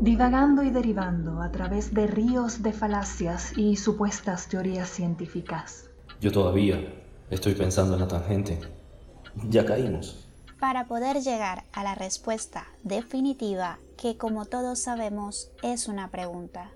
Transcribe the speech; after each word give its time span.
divagando 0.00 0.62
y 0.62 0.70
derivando 0.70 1.42
a 1.42 1.52
través 1.52 1.92
de 1.92 2.06
ríos 2.06 2.62
de 2.62 2.72
falacias 2.72 3.56
y 3.58 3.76
supuestas 3.76 4.48
teorías 4.48 4.88
científicas. 4.88 5.90
Yo 6.20 6.32
todavía 6.32 6.78
estoy 7.28 7.54
pensando 7.54 7.94
en 7.94 8.00
la 8.00 8.08
tangente. 8.08 8.58
Ya 9.48 9.66
caímos. 9.66 10.26
Para 10.58 10.86
poder 10.86 11.20
llegar 11.20 11.64
a 11.72 11.84
la 11.84 11.94
respuesta 11.94 12.66
definitiva, 12.82 13.78
que 13.98 14.16
como 14.16 14.46
todos 14.46 14.80
sabemos 14.80 15.52
es 15.62 15.86
una 15.86 16.10
pregunta. 16.10 16.70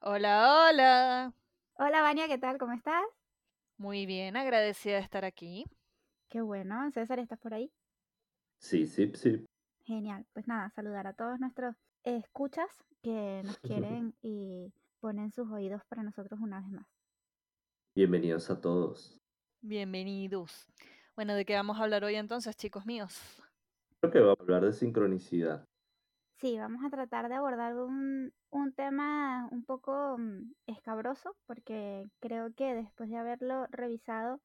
Hola, 0.00 0.68
hola. 0.68 1.34
Hola, 1.74 2.00
Vania, 2.00 2.28
¿qué 2.28 2.38
tal? 2.38 2.56
¿Cómo 2.56 2.72
estás? 2.72 3.04
Muy 3.76 4.06
bien, 4.06 4.36
agradecida 4.36 4.94
de 4.94 5.02
estar 5.02 5.26
aquí. 5.26 5.64
Qué 6.30 6.40
bueno. 6.40 6.90
César, 6.92 7.18
¿estás 7.18 7.38
por 7.38 7.52
ahí? 7.52 7.70
Sí, 8.60 8.86
sí, 8.86 9.10
sí. 9.14 9.44
Genial. 9.84 10.26
Pues 10.34 10.46
nada, 10.46 10.70
saludar 10.70 11.06
a 11.06 11.14
todos 11.14 11.40
nuestros 11.40 11.74
escuchas 12.04 12.68
que 13.02 13.42
nos 13.44 13.58
quieren 13.62 14.14
y 14.22 14.70
ponen 15.00 15.32
sus 15.32 15.50
oídos 15.50 15.82
para 15.88 16.02
nosotros 16.02 16.38
una 16.40 16.60
vez 16.60 16.68
más. 16.68 16.86
Bienvenidos 17.96 18.50
a 18.50 18.60
todos. 18.60 19.18
Bienvenidos. 19.62 20.66
Bueno, 21.16 21.34
¿de 21.34 21.44
qué 21.44 21.54
vamos 21.54 21.78
a 21.78 21.84
hablar 21.84 22.04
hoy 22.04 22.16
entonces, 22.16 22.54
chicos 22.54 22.86
míos? 22.86 23.42
Creo 24.00 24.12
que 24.12 24.20
va 24.20 24.32
a 24.32 24.36
hablar 24.38 24.64
de 24.64 24.72
sincronicidad. 24.72 25.66
Sí, 26.36 26.58
vamos 26.58 26.84
a 26.84 26.90
tratar 26.90 27.28
de 27.28 27.34
abordar 27.34 27.76
un, 27.76 28.32
un 28.50 28.72
tema 28.72 29.48
un 29.50 29.64
poco 29.64 30.16
mm, 30.18 30.52
escabroso 30.66 31.34
porque 31.46 32.08
creo 32.20 32.52
que 32.54 32.74
después 32.74 33.08
de 33.08 33.16
haberlo 33.16 33.66
revisado 33.70 34.38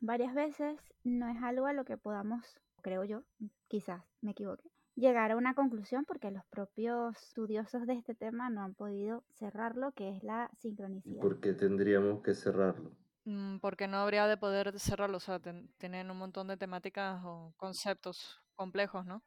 varias 0.00 0.34
veces 0.34 0.78
no 1.04 1.28
es 1.28 1.42
algo 1.42 1.66
a 1.66 1.72
lo 1.72 1.84
que 1.84 1.96
podamos, 1.96 2.60
creo 2.82 3.04
yo, 3.04 3.24
quizás 3.68 4.04
me 4.20 4.32
equivoque, 4.32 4.70
llegar 4.96 5.30
a 5.32 5.36
una 5.36 5.54
conclusión 5.54 6.04
porque 6.04 6.30
los 6.30 6.44
propios 6.46 7.16
estudiosos 7.22 7.86
de 7.86 7.94
este 7.94 8.14
tema 8.14 8.50
no 8.50 8.62
han 8.62 8.74
podido 8.74 9.24
cerrarlo, 9.30 9.92
que 9.92 10.10
es 10.16 10.22
la 10.24 10.50
¿Y 11.04 11.14
sincronicidad. 11.14 11.14
por 11.14 11.38
qué 11.38 11.52
tendríamos 11.52 12.22
que 12.24 12.34
cerrarlo? 12.34 12.96
Mm, 13.24 13.58
Porque 13.60 13.86
no 13.88 13.98
habría 13.98 14.26
de 14.26 14.36
poder 14.36 14.78
cerrarlo, 14.80 15.16
o 15.18 15.20
sea, 15.20 15.40
ten- 15.40 15.72
tienen 15.78 16.10
un 16.10 16.18
montón 16.18 16.48
de 16.48 16.56
temáticas 16.56 17.20
o 17.24 17.54
conceptos 17.56 18.42
complejos, 18.54 19.04
¿no? 19.06 19.24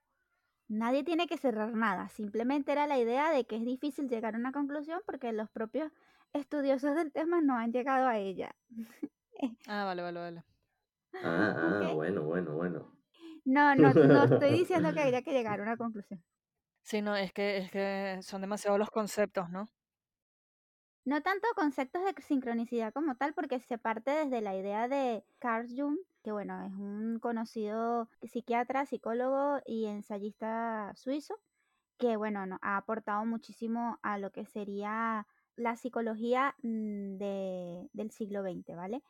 Nadie 0.68 1.04
tiene 1.04 1.26
que 1.26 1.38
cerrar 1.40 1.74
nada, 1.74 2.08
simplemente 2.10 2.72
era 2.72 2.86
la 2.86 3.00
idea 3.00 3.32
de 3.32 3.46
que 3.46 3.56
es 3.56 3.66
difícil 3.66 4.08
llegar 4.08 4.36
a 4.36 4.38
una 4.38 4.52
conclusión 4.52 5.02
porque 5.06 5.32
los 5.34 5.50
propios 5.50 5.92
estudiosos 6.34 6.96
del 6.96 7.12
tema 7.12 7.42
no 7.42 7.58
han 7.58 7.72
llegado 7.72 8.08
a 8.08 8.18
ella. 8.20 8.56
Ah, 9.68 9.86
vale, 9.86 10.02
vale, 10.02 10.20
vale. 10.20 10.44
Ah, 11.22 11.54
ah, 11.86 11.90
bueno, 11.94 12.24
bueno, 12.24 12.54
bueno. 12.56 12.95
No, 13.46 13.74
no, 13.76 13.94
no 13.94 14.24
estoy 14.26 14.52
diciendo 14.52 14.94
que 14.94 15.00
haya 15.02 15.22
que 15.22 15.32
llegar 15.32 15.60
a 15.60 15.64
una 15.64 15.78
conclusión. 15.78 16.24
Sí, 16.84 17.02
no, 17.02 17.16
es 17.18 17.34
que, 17.34 17.58
es 17.58 17.70
que 17.72 18.20
son 18.22 18.40
demasiados 18.42 18.80
los 18.80 18.90
conceptos, 18.90 19.50
¿no? 19.50 19.66
No 21.06 21.22
tanto 21.22 21.48
conceptos 21.56 22.04
de 22.04 22.20
sincronicidad 22.22 22.92
como 22.94 23.16
tal, 23.16 23.34
porque 23.36 23.60
se 23.60 23.78
parte 23.78 24.10
desde 24.12 24.42
la 24.42 24.56
idea 24.56 24.88
de 24.88 25.24
Carl 25.40 25.68
Jung, 25.70 25.98
que 26.24 26.32
bueno, 26.32 26.64
es 26.66 26.72
un 26.74 27.20
conocido 27.20 28.10
psiquiatra, 28.24 28.86
psicólogo 28.88 29.60
y 29.66 29.86
ensayista 29.86 30.94
suizo, 30.96 31.36
que 31.98 32.18
bueno, 32.18 32.46
no- 32.48 32.60
ha 32.62 32.78
aportado 32.78 33.26
muchísimo 33.26 34.00
a 34.04 34.18
lo 34.20 34.32
que 34.32 34.46
sería 34.46 35.28
la 35.58 35.76
psicología 35.78 36.56
mm, 36.64 37.18
de- 37.18 37.90
del 37.94 38.12
siglo 38.12 38.44
XX, 38.44 38.76
¿vale? 38.76 39.04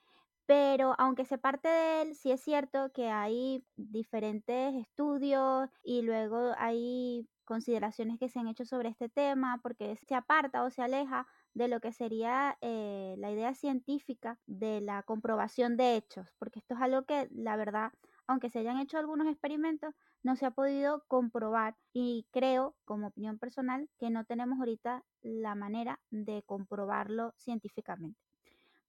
Pero 0.47 0.93
aunque 0.99 1.25
se 1.25 1.37
parte 1.39 1.67
de 1.69 2.01
él, 2.03 2.15
sí 2.15 2.31
es 2.31 2.41
cierto 2.41 2.91
que 2.93 3.09
hay 3.09 3.65
diferentes 3.77 4.75
estudios 4.75 5.69
y 5.83 6.03
luego 6.03 6.53
hay 6.57 7.27
consideraciones 7.45 8.19
que 8.19 8.29
se 8.29 8.39
han 8.39 8.47
hecho 8.47 8.65
sobre 8.65 8.89
este 8.89 9.09
tema 9.09 9.59
porque 9.63 9.95
se 10.07 10.15
aparta 10.15 10.63
o 10.63 10.69
se 10.69 10.81
aleja 10.83 11.27
de 11.53 11.67
lo 11.67 11.79
que 11.79 11.91
sería 11.91 12.57
eh, 12.61 13.15
la 13.17 13.31
idea 13.31 13.53
científica 13.55 14.39
de 14.45 14.81
la 14.81 15.03
comprobación 15.03 15.77
de 15.77 15.95
hechos, 15.95 16.27
porque 16.37 16.59
esto 16.59 16.75
es 16.75 16.81
algo 16.81 17.05
que 17.05 17.27
la 17.31 17.55
verdad, 17.55 17.91
aunque 18.27 18.49
se 18.49 18.59
hayan 18.59 18.79
hecho 18.79 18.97
algunos 18.97 19.27
experimentos, 19.27 19.93
no 20.23 20.35
se 20.35 20.45
ha 20.45 20.51
podido 20.51 21.05
comprobar 21.07 21.75
y 21.93 22.27
creo, 22.31 22.75
como 22.85 23.07
opinión 23.07 23.39
personal, 23.39 23.89
que 23.97 24.09
no 24.11 24.25
tenemos 24.25 24.59
ahorita 24.59 25.05
la 25.21 25.55
manera 25.55 26.01
de 26.11 26.43
comprobarlo 26.43 27.33
científicamente. 27.37 28.24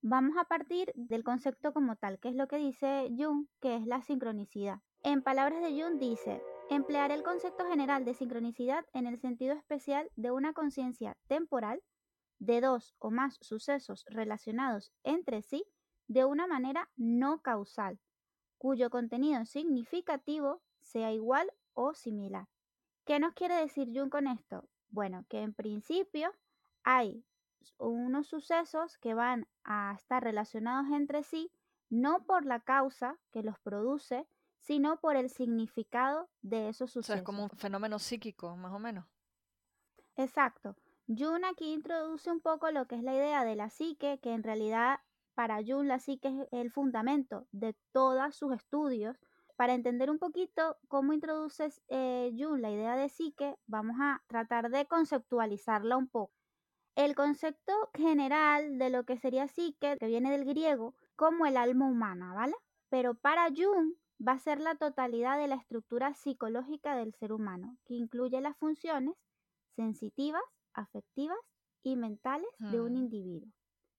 Vamos 0.08 0.36
a 0.38 0.44
partir 0.44 0.92
del 0.94 1.24
concepto 1.24 1.72
como 1.72 1.96
tal, 1.96 2.20
que 2.20 2.28
es 2.28 2.36
lo 2.36 2.46
que 2.46 2.58
dice 2.58 3.08
Jung, 3.18 3.48
que 3.60 3.74
es 3.74 3.84
la 3.88 4.02
sincronicidad. 4.02 4.80
En 5.02 5.20
palabras 5.20 5.60
de 5.60 5.82
Jung 5.82 5.98
dice, 5.98 6.40
emplear 6.70 7.10
el 7.10 7.24
concepto 7.24 7.66
general 7.66 8.04
de 8.04 8.14
sincronicidad 8.14 8.86
en 8.92 9.08
el 9.08 9.18
sentido 9.18 9.54
especial 9.54 10.08
de 10.14 10.30
una 10.30 10.52
conciencia 10.52 11.16
temporal 11.26 11.82
de 12.38 12.60
dos 12.60 12.94
o 13.00 13.10
más 13.10 13.36
sucesos 13.40 14.04
relacionados 14.08 14.92
entre 15.02 15.42
sí 15.42 15.64
de 16.06 16.24
una 16.24 16.46
manera 16.46 16.88
no 16.94 17.42
causal, 17.42 17.98
cuyo 18.58 18.90
contenido 18.90 19.44
significativo 19.44 20.62
sea 20.82 21.12
igual 21.12 21.50
o 21.72 21.94
similar. 21.94 22.46
¿Qué 23.04 23.18
nos 23.18 23.34
quiere 23.34 23.56
decir 23.56 23.88
Jung 23.92 24.10
con 24.10 24.28
esto? 24.28 24.68
Bueno, 24.88 25.26
que 25.28 25.40
en 25.40 25.52
principio 25.52 26.32
hay 26.84 27.24
unos 27.78 28.28
sucesos 28.28 28.98
que 28.98 29.14
van 29.14 29.48
a 29.64 29.94
estar 29.94 30.22
relacionados 30.22 30.90
entre 30.92 31.22
sí, 31.22 31.50
no 31.90 32.24
por 32.26 32.44
la 32.44 32.60
causa 32.60 33.18
que 33.32 33.42
los 33.42 33.58
produce, 33.60 34.28
sino 34.60 34.98
por 35.00 35.16
el 35.16 35.30
significado 35.30 36.30
de 36.42 36.68
esos 36.68 36.96
O 36.96 37.02
sea, 37.02 37.16
es 37.16 37.22
sucesos. 37.22 37.24
como 37.24 37.44
un 37.44 37.50
fenómeno 37.50 37.98
psíquico, 37.98 38.56
más 38.56 38.72
o 38.72 38.78
menos. 38.78 39.06
Exacto. 40.16 40.76
Jung 41.08 41.44
aquí 41.44 41.72
introduce 41.72 42.30
un 42.30 42.40
poco 42.40 42.70
lo 42.70 42.86
que 42.86 42.96
es 42.96 43.02
la 43.02 43.14
idea 43.14 43.44
de 43.44 43.56
la 43.56 43.70
psique, 43.70 44.18
que 44.20 44.32
en 44.32 44.42
realidad 44.42 45.00
para 45.34 45.58
Jung 45.64 45.86
la 45.86 45.98
psique 45.98 46.28
es 46.28 46.48
el 46.52 46.70
fundamento 46.70 47.46
de 47.52 47.74
todos 47.92 48.34
sus 48.36 48.52
estudios. 48.54 49.16
Para 49.56 49.74
entender 49.74 50.10
un 50.10 50.18
poquito 50.18 50.78
cómo 50.88 51.12
introduce 51.12 51.70
eh, 51.88 52.30
Jung 52.36 52.60
la 52.60 52.70
idea 52.70 52.96
de 52.96 53.08
psique, 53.08 53.56
vamos 53.66 53.96
a 54.00 54.22
tratar 54.26 54.70
de 54.70 54.86
conceptualizarla 54.86 55.96
un 55.96 56.08
poco. 56.08 56.32
El 56.96 57.14
concepto 57.14 57.72
general 57.94 58.76
de 58.78 58.90
lo 58.90 59.04
que 59.04 59.16
sería 59.18 59.46
psique, 59.46 59.96
que 60.00 60.06
viene 60.08 60.32
del 60.32 60.44
griego, 60.44 60.96
como 61.14 61.46
el 61.46 61.56
alma 61.56 61.86
humana, 61.88 62.34
¿vale? 62.34 62.54
Pero 62.88 63.14
para 63.14 63.50
Jung 63.54 63.94
va 64.20 64.32
a 64.32 64.38
ser 64.40 64.60
la 64.60 64.74
totalidad 64.74 65.38
de 65.38 65.46
la 65.46 65.54
estructura 65.54 66.12
psicológica 66.14 66.96
del 66.96 67.14
ser 67.14 67.32
humano, 67.32 67.78
que 67.84 67.94
incluye 67.94 68.40
las 68.40 68.56
funciones 68.56 69.14
sensitivas, 69.76 70.42
afectivas 70.74 71.38
y 71.84 71.96
mentales 71.96 72.50
de 72.66 72.80
un 72.80 72.96
Hmm. 72.96 72.98
individuo. 72.98 73.52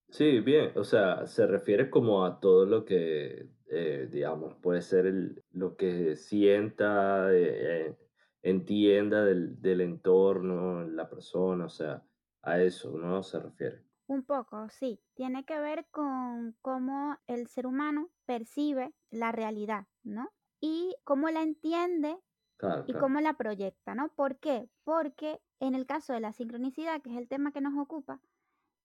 Sí, 0.09 0.39
bien, 0.39 0.71
o 0.77 0.83
sea, 0.85 1.27
se 1.27 1.45
refiere 1.47 1.89
como 1.89 2.23
a 2.25 2.39
todo 2.39 2.65
lo 2.65 2.85
que, 2.85 3.49
eh, 3.69 4.07
digamos, 4.09 4.55
puede 4.55 4.81
ser 4.81 5.05
el, 5.05 5.43
lo 5.51 5.75
que 5.75 6.15
sienta, 6.15 7.33
eh, 7.33 7.87
eh, 7.89 7.97
entienda 8.41 9.25
del, 9.25 9.61
del 9.61 9.81
entorno, 9.81 10.83
la 10.87 11.09
persona, 11.09 11.65
o 11.65 11.69
sea, 11.69 12.05
a 12.51 12.61
eso, 12.61 12.91
¿no? 12.97 13.23
Se 13.23 13.39
refiere. 13.39 13.85
Un 14.07 14.23
poco, 14.23 14.69
sí. 14.69 15.01
Tiene 15.15 15.45
que 15.45 15.59
ver 15.59 15.87
con 15.91 16.57
cómo 16.61 17.17
el 17.27 17.47
ser 17.47 17.67
humano 17.67 18.09
percibe 18.25 18.93
la 19.09 19.31
realidad, 19.31 19.87
¿no? 20.03 20.29
Y 20.61 20.95
cómo 21.03 21.29
la 21.29 21.41
entiende 21.41 22.17
Claro, 22.57 22.83
y 22.85 22.91
claro. 22.91 23.01
cómo 23.01 23.21
la 23.21 23.35
proyecta, 23.35 23.95
¿no? 23.95 24.09
¿Por 24.15 24.39
qué? 24.39 24.69
Porque 24.83 25.41
en 25.59 25.75
el 25.75 25.85
caso 25.85 26.13
de 26.13 26.21
la 26.21 26.33
sincronicidad, 26.33 27.01
que 27.01 27.11
es 27.11 27.17
el 27.17 27.27
tema 27.29 27.51
que 27.53 27.61
nos 27.61 27.77
ocupa, 27.77 28.21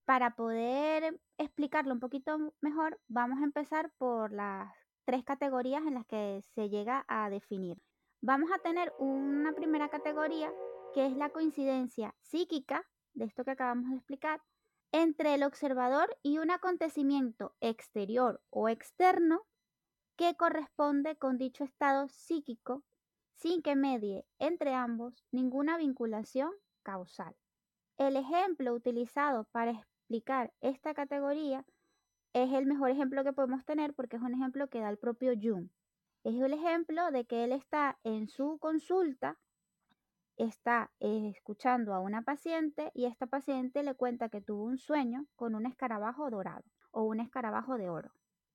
para 0.05 0.37
poder 0.37 1.21
explicarlo 1.39 1.95
un 1.95 2.01
poquito 2.01 2.55
mejor, 2.61 3.01
vamos 3.09 3.41
a 3.41 3.45
empezar 3.45 3.93
por 3.99 4.33
las 4.33 4.73
tres 5.05 5.25
categorías 5.25 5.83
en 5.87 5.95
las 5.95 6.07
que 6.07 6.41
se 6.43 6.69
llega 6.71 7.05
a 7.09 7.31
definir. 7.31 7.79
Vamos 8.23 8.51
a 8.53 8.59
tener 8.61 8.93
una 8.99 9.53
primera 9.55 9.89
categoría 9.89 10.53
que 10.95 11.07
es 11.07 11.17
la 11.17 11.31
coincidencia 11.31 12.15
psíquica, 12.23 12.85
de 13.15 13.25
esto 13.25 13.45
que 13.45 13.53
acabamos 13.53 13.91
de 13.91 13.97
explicar, 13.97 14.43
entre 14.93 15.35
el 15.35 15.43
observador 15.43 16.17
y 16.23 16.39
un 16.39 16.51
acontecimiento 16.51 17.55
exterior 17.61 18.43
o 18.51 18.69
externo 18.69 19.47
que 20.17 20.37
corresponde 20.37 21.17
con 21.17 21.39
dicho 21.39 21.65
estado 21.65 22.09
psíquico 22.09 22.83
sin 23.37 23.63
que 23.63 23.75
medie 23.75 24.27
entre 24.39 24.75
ambos 24.75 25.25
ninguna 25.33 25.79
vinculación 25.79 26.53
causal. 26.83 27.35
El 27.97 28.17
ejemplo 28.17 28.73
utilizado 28.75 29.45
para 29.53 29.73
explicar 29.73 30.53
esta 30.61 30.95
categoría 30.95 31.65
es 32.35 32.53
el 32.53 32.67
mejor 32.67 32.91
ejemplo 32.91 33.25
que 33.25 33.33
podemos 33.33 33.65
tener 33.65 33.95
porque 33.95 34.17
es 34.17 34.23
un 34.23 34.35
ejemplo 34.35 34.69
que 34.69 34.81
da 34.81 34.91
el 34.91 34.99
propio 34.99 35.33
Jung. 35.41 35.69
Es 36.25 36.35
el 36.35 36.53
ejemplo 36.53 37.11
de 37.11 37.25
que 37.25 37.45
él 37.45 37.53
está 37.53 37.99
en 38.05 38.29
su 38.29 38.59
consulta, 38.59 39.39
está 40.45 40.91
eh, 41.01 41.31
escuchando 41.35 41.95
a 41.95 42.01
una 42.01 42.23
paciente 42.23 42.91
y 42.95 43.07
esta 43.07 43.27
paciente 43.27 43.83
le 43.83 43.95
cuenta 43.95 44.29
que 44.29 44.41
tuvo 44.41 44.65
un 44.65 44.79
sueño 44.79 45.27
con 45.37 45.55
un 45.55 45.67
escarabajo 45.67 46.31
dorado 46.31 46.65
o 46.91 47.05
un 47.05 47.21
escarabajo 47.21 47.79
de 47.79 47.89
oro. 47.89 48.13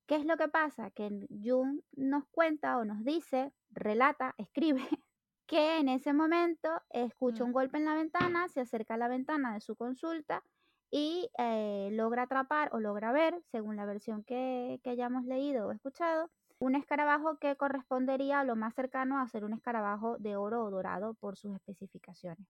¿Qué 0.08 0.16
es 0.16 0.26
lo 0.26 0.38
que 0.38 0.48
pasa? 0.48 0.92
Que 0.92 1.28
Jung 1.44 1.82
nos 1.94 2.26
cuenta 2.30 2.78
o 2.78 2.86
nos 2.86 3.04
dice, 3.04 3.54
relata, 3.70 4.36
escribe 4.38 4.82
que 5.48 5.80
en 5.80 5.90
ese 5.90 6.14
momento 6.14 6.70
escucha 6.90 7.44
Mm. 7.44 7.48
un 7.48 7.52
golpe 7.54 7.78
en 7.78 7.86
la 7.86 7.96
ventana, 7.96 8.48
se 8.50 8.62
acerca 8.62 8.96
a 8.96 8.98
la 8.98 9.08
ventana 9.08 9.54
de 9.54 9.62
su 9.62 9.76
consulta 9.76 10.44
y 10.90 11.30
eh, 11.38 11.90
logra 11.92 12.24
atrapar 12.24 12.70
o 12.74 12.80
logra 12.80 13.12
ver, 13.12 13.42
según 13.52 13.76
la 13.76 13.86
versión 13.86 14.24
que, 14.24 14.80
que 14.84 14.90
hayamos 14.92 15.26
leído 15.26 15.68
o 15.68 15.72
escuchado, 15.72 16.32
un 16.60 16.76
escarabajo 16.76 17.38
que 17.40 17.56
correspondería 17.56 18.40
a 18.40 18.44
lo 18.44 18.56
más 18.56 18.74
cercano 18.76 19.20
a 19.20 19.28
ser 19.28 19.44
un 19.44 19.54
escarabajo 19.54 20.18
de 20.18 20.36
oro 20.36 20.64
o 20.64 20.72
dorado 20.72 21.14
por 21.16 21.38
sus 21.38 21.56
especificaciones. 21.56 22.48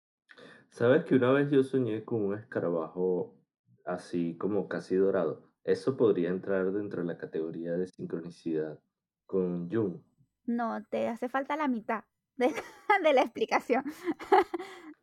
¿Sabes 0.69 1.05
que 1.05 1.15
una 1.15 1.31
vez 1.31 1.49
yo 1.51 1.63
soñé 1.63 2.03
con 2.05 2.21
un 2.21 2.37
escarabajo 2.37 3.35
así 3.85 4.37
como 4.37 4.67
casi 4.67 4.95
dorado? 4.95 5.43
Eso 5.63 5.97
podría 5.97 6.29
entrar 6.29 6.71
dentro 6.71 7.01
de 7.01 7.07
la 7.07 7.17
categoría 7.17 7.73
de 7.73 7.87
sincronicidad 7.87 8.79
con 9.25 9.69
Jung. 9.69 10.01
No, 10.45 10.83
te 10.85 11.07
hace 11.07 11.29
falta 11.29 11.55
la 11.55 11.67
mitad 11.67 12.03
de, 12.35 12.47
de 13.03 13.13
la 13.13 13.21
explicación. 13.21 13.83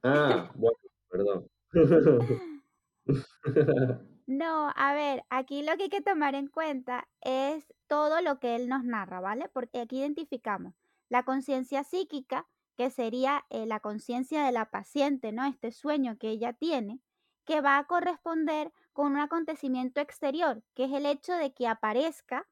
Ah, 0.02 0.52
bueno, 0.56 0.78
perdón. 1.08 1.46
No, 4.28 4.70
a 4.76 4.92
ver, 4.92 5.24
aquí 5.30 5.62
lo 5.62 5.74
que 5.78 5.84
hay 5.84 5.88
que 5.88 6.02
tomar 6.02 6.34
en 6.34 6.48
cuenta 6.48 7.08
es 7.22 7.64
todo 7.86 8.20
lo 8.20 8.38
que 8.38 8.56
él 8.56 8.68
nos 8.68 8.84
narra, 8.84 9.20
¿vale? 9.20 9.48
Porque 9.48 9.80
aquí 9.80 10.00
identificamos 10.00 10.74
la 11.08 11.22
conciencia 11.22 11.82
psíquica, 11.82 12.46
que 12.76 12.90
sería 12.90 13.46
eh, 13.48 13.64
la 13.64 13.80
conciencia 13.80 14.44
de 14.44 14.52
la 14.52 14.66
paciente, 14.70 15.32
¿no? 15.32 15.46
Este 15.46 15.72
sueño 15.72 16.18
que 16.18 16.28
ella 16.28 16.52
tiene, 16.52 17.00
que 17.46 17.62
va 17.62 17.78
a 17.78 17.84
corresponder 17.84 18.70
con 18.92 19.12
un 19.12 19.18
acontecimiento 19.18 20.02
exterior, 20.02 20.62
que 20.74 20.84
es 20.84 20.92
el 20.92 21.06
hecho 21.06 21.32
de 21.32 21.54
que 21.54 21.66
aparezca 21.66 22.46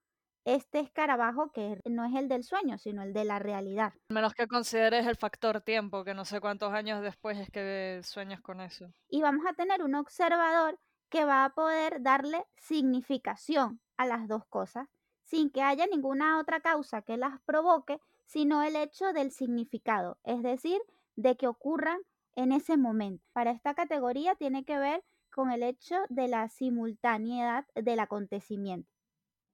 este 0.46 0.80
escarabajo 0.80 1.52
que 1.52 1.78
no 1.84 2.06
es 2.06 2.14
el 2.14 2.28
del 2.28 2.42
sueño, 2.42 2.78
sino 2.78 3.02
el 3.02 3.12
de 3.12 3.24
la 3.26 3.38
realidad. 3.38 3.92
Menos 4.08 4.32
que 4.32 4.46
consideres 4.46 5.06
el 5.06 5.16
factor 5.16 5.60
tiempo, 5.60 6.04
que 6.04 6.14
no 6.14 6.24
sé 6.24 6.40
cuántos 6.40 6.72
años 6.72 7.02
después 7.02 7.36
es 7.36 7.50
que 7.50 8.00
sueñas 8.02 8.40
con 8.40 8.62
eso. 8.62 8.88
Y 9.10 9.20
vamos 9.20 9.44
a 9.46 9.52
tener 9.52 9.82
un 9.82 9.94
observador 9.94 10.78
que 11.08 11.24
va 11.24 11.44
a 11.44 11.54
poder 11.54 12.02
darle 12.02 12.46
significación 12.56 13.80
a 13.96 14.06
las 14.06 14.28
dos 14.28 14.44
cosas 14.46 14.88
sin 15.24 15.50
que 15.50 15.62
haya 15.62 15.86
ninguna 15.86 16.38
otra 16.38 16.60
causa 16.60 17.02
que 17.02 17.16
las 17.16 17.40
provoque, 17.42 18.00
sino 18.26 18.62
el 18.62 18.76
hecho 18.76 19.12
del 19.12 19.30
significado, 19.32 20.18
es 20.24 20.42
decir, 20.42 20.80
de 21.16 21.36
que 21.36 21.48
ocurran 21.48 22.00
en 22.34 22.52
ese 22.52 22.76
momento. 22.76 23.24
Para 23.32 23.50
esta 23.50 23.74
categoría 23.74 24.34
tiene 24.36 24.64
que 24.64 24.78
ver 24.78 25.04
con 25.32 25.50
el 25.50 25.62
hecho 25.62 25.96
de 26.08 26.28
la 26.28 26.48
simultaneidad 26.48 27.66
del 27.74 28.00
acontecimiento. 28.00 28.90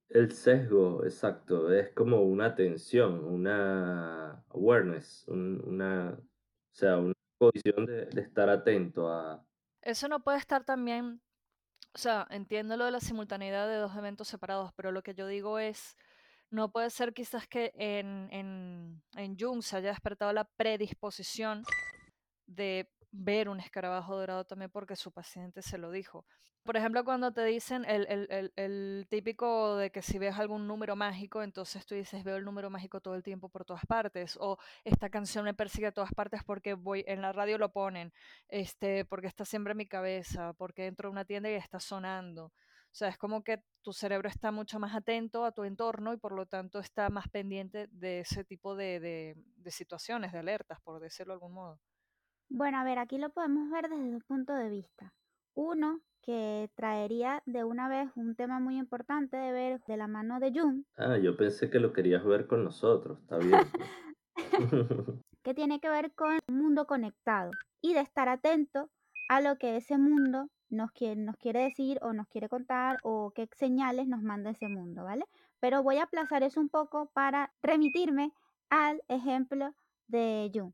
El 0.09 0.31
sesgo, 0.31 1.03
exacto, 1.03 1.71
es 1.73 1.91
como 1.93 2.21
una 2.21 2.45
atención, 2.45 3.23
una 3.25 4.43
awareness, 4.49 5.25
un- 5.27 5.61
una, 5.65 6.19
o 6.19 6.23
sea, 6.75 6.97
una 6.99 7.13
posición 7.37 7.85
de, 7.85 8.05
de 8.05 8.21
estar 8.21 8.49
atento 8.49 9.09
a... 9.09 9.45
Eso 9.81 10.07
no 10.07 10.23
puede 10.23 10.37
estar 10.39 10.63
también, 10.63 11.21
o 11.93 11.97
sea, 11.97 12.27
entiendo 12.29 12.75
lo 12.75 12.85
de 12.85 12.91
la 12.91 12.99
simultaneidad 12.99 13.67
de 13.67 13.75
dos 13.77 13.95
eventos 13.95 14.27
separados, 14.27 14.71
pero 14.75 14.91
lo 14.91 15.03
que 15.03 15.13
yo 15.13 15.27
digo 15.27 15.59
es, 15.59 15.95
no 16.49 16.71
puede 16.71 16.89
ser 16.89 17.13
quizás 17.13 17.47
que 17.47 17.71
en, 17.75 18.27
en, 18.31 19.03
en 19.15 19.37
Jung 19.37 19.61
se 19.61 19.77
haya 19.77 19.89
despertado 19.89 20.33
la 20.33 20.45
predisposición 20.45 21.63
de 22.47 22.89
ver 23.13 23.47
un 23.49 23.59
escarabajo 23.59 24.15
dorado 24.17 24.43
también 24.45 24.71
porque 24.71 24.95
su 24.95 25.11
paciente 25.11 25.61
se 25.61 25.77
lo 25.77 25.91
dijo. 25.91 26.25
Por 26.63 26.77
ejemplo, 26.77 27.03
cuando 27.03 27.31
te 27.33 27.43
dicen 27.45 27.83
el, 27.85 28.05
el- 28.09 28.53
el- 28.55 29.05
típico 29.09 29.75
de 29.77 29.91
que 29.91 30.01
si 30.01 30.17
ves 30.17 30.37
algún 30.39 30.65
número 30.67 30.95
mágico, 30.95 31.43
entonces 31.43 31.85
tú 31.85 31.93
dices, 31.95 32.23
veo 32.23 32.37
el 32.37 32.45
número 32.45 32.69
mágico 32.69 33.01
todo 33.01 33.15
el 33.15 33.23
tiempo 33.23 33.49
por 33.49 33.65
todas 33.65 33.85
partes, 33.85 34.37
o 34.39 34.57
esta 34.85 35.09
canción 35.09 35.45
me 35.45 35.53
persigue 35.53 35.87
a 35.87 35.91
todas 35.91 36.11
partes 36.13 36.41
porque 36.45 36.73
voy, 36.73 37.03
en 37.07 37.21
la 37.21 37.33
radio 37.33 37.57
lo 37.57 37.71
ponen, 37.73 38.13
este, 38.47 39.05
porque 39.05 39.27
está 39.27 39.45
siempre 39.45 39.71
en 39.71 39.77
mi 39.77 39.87
cabeza, 39.87 40.53
porque 40.53 40.87
entro 40.87 41.09
a 41.09 41.11
una 41.11 41.25
tienda 41.25 41.49
y 41.51 41.55
está 41.55 41.79
sonando. 41.79 42.45
O 42.45 42.95
sea, 42.95 43.09
es 43.09 43.17
como 43.17 43.43
que 43.43 43.61
tu 43.81 43.91
cerebro 43.93 44.29
está 44.29 44.51
mucho 44.51 44.79
más 44.79 44.95
atento 44.95 45.45
a 45.45 45.51
tu 45.51 45.63
entorno 45.65 46.13
y 46.13 46.17
por 46.17 46.31
lo 46.31 46.45
tanto 46.45 46.79
está 46.79 47.09
más 47.09 47.27
pendiente 47.29 47.87
de 47.91 48.21
ese 48.21 48.43
tipo 48.45 48.75
de, 48.75 48.99
de- 48.99 49.35
de 49.57 49.71
situaciones, 49.71 50.31
de 50.31 50.39
alertas, 50.39 50.79
por 50.81 50.99
decirlo 51.01 51.33
de 51.33 51.35
algún 51.35 51.53
modo. 51.53 51.79
Bueno, 52.55 52.77
a 52.77 52.83
ver, 52.83 52.99
aquí 52.99 53.17
lo 53.17 53.31
podemos 53.31 53.67
ver 53.71 53.89
desde 53.89 54.11
dos 54.11 54.23
puntos 54.25 54.55
de 54.59 54.69
vista. 54.69 55.11
Uno, 55.55 56.01
que 56.21 56.69
traería 56.75 57.41
de 57.47 57.63
una 57.63 57.89
vez 57.89 58.11
un 58.15 58.35
tema 58.35 58.59
muy 58.59 58.77
importante 58.77 59.35
de 59.37 59.51
ver 59.51 59.81
de 59.87 59.97
la 59.97 60.07
mano 60.07 60.39
de 60.39 60.51
Jung, 60.53 60.83
Ah, 60.95 61.17
yo 61.17 61.35
pensé 61.35 61.71
que 61.71 61.79
lo 61.79 61.93
querías 61.93 62.23
ver 62.23 62.45
con 62.45 62.63
nosotros, 62.63 63.17
está 63.21 63.39
bien. 63.39 63.59
pues. 63.71 63.89
que 65.43 65.53
tiene 65.55 65.79
que 65.79 65.89
ver 65.89 66.13
con 66.13 66.37
un 66.47 66.57
mundo 66.57 66.85
conectado 66.85 67.49
y 67.81 67.95
de 67.95 68.01
estar 68.01 68.29
atento 68.29 68.91
a 69.29 69.41
lo 69.41 69.57
que 69.57 69.75
ese 69.75 69.97
mundo 69.97 70.47
nos 70.69 70.91
quiere, 70.91 71.19
nos 71.19 71.37
quiere 71.37 71.61
decir 71.61 71.97
o 72.03 72.13
nos 72.13 72.27
quiere 72.27 72.49
contar 72.49 72.97
o 73.01 73.31
qué 73.33 73.49
señales 73.55 74.07
nos 74.07 74.21
manda 74.21 74.51
ese 74.51 74.67
mundo, 74.69 75.05
¿vale? 75.05 75.25
Pero 75.59 75.81
voy 75.81 75.97
a 75.97 76.03
aplazar 76.03 76.43
eso 76.43 76.61
un 76.61 76.69
poco 76.69 77.09
para 77.15 77.51
remitirme 77.63 78.31
al 78.69 79.01
ejemplo 79.07 79.73
de 80.07 80.51
Jung. 80.53 80.71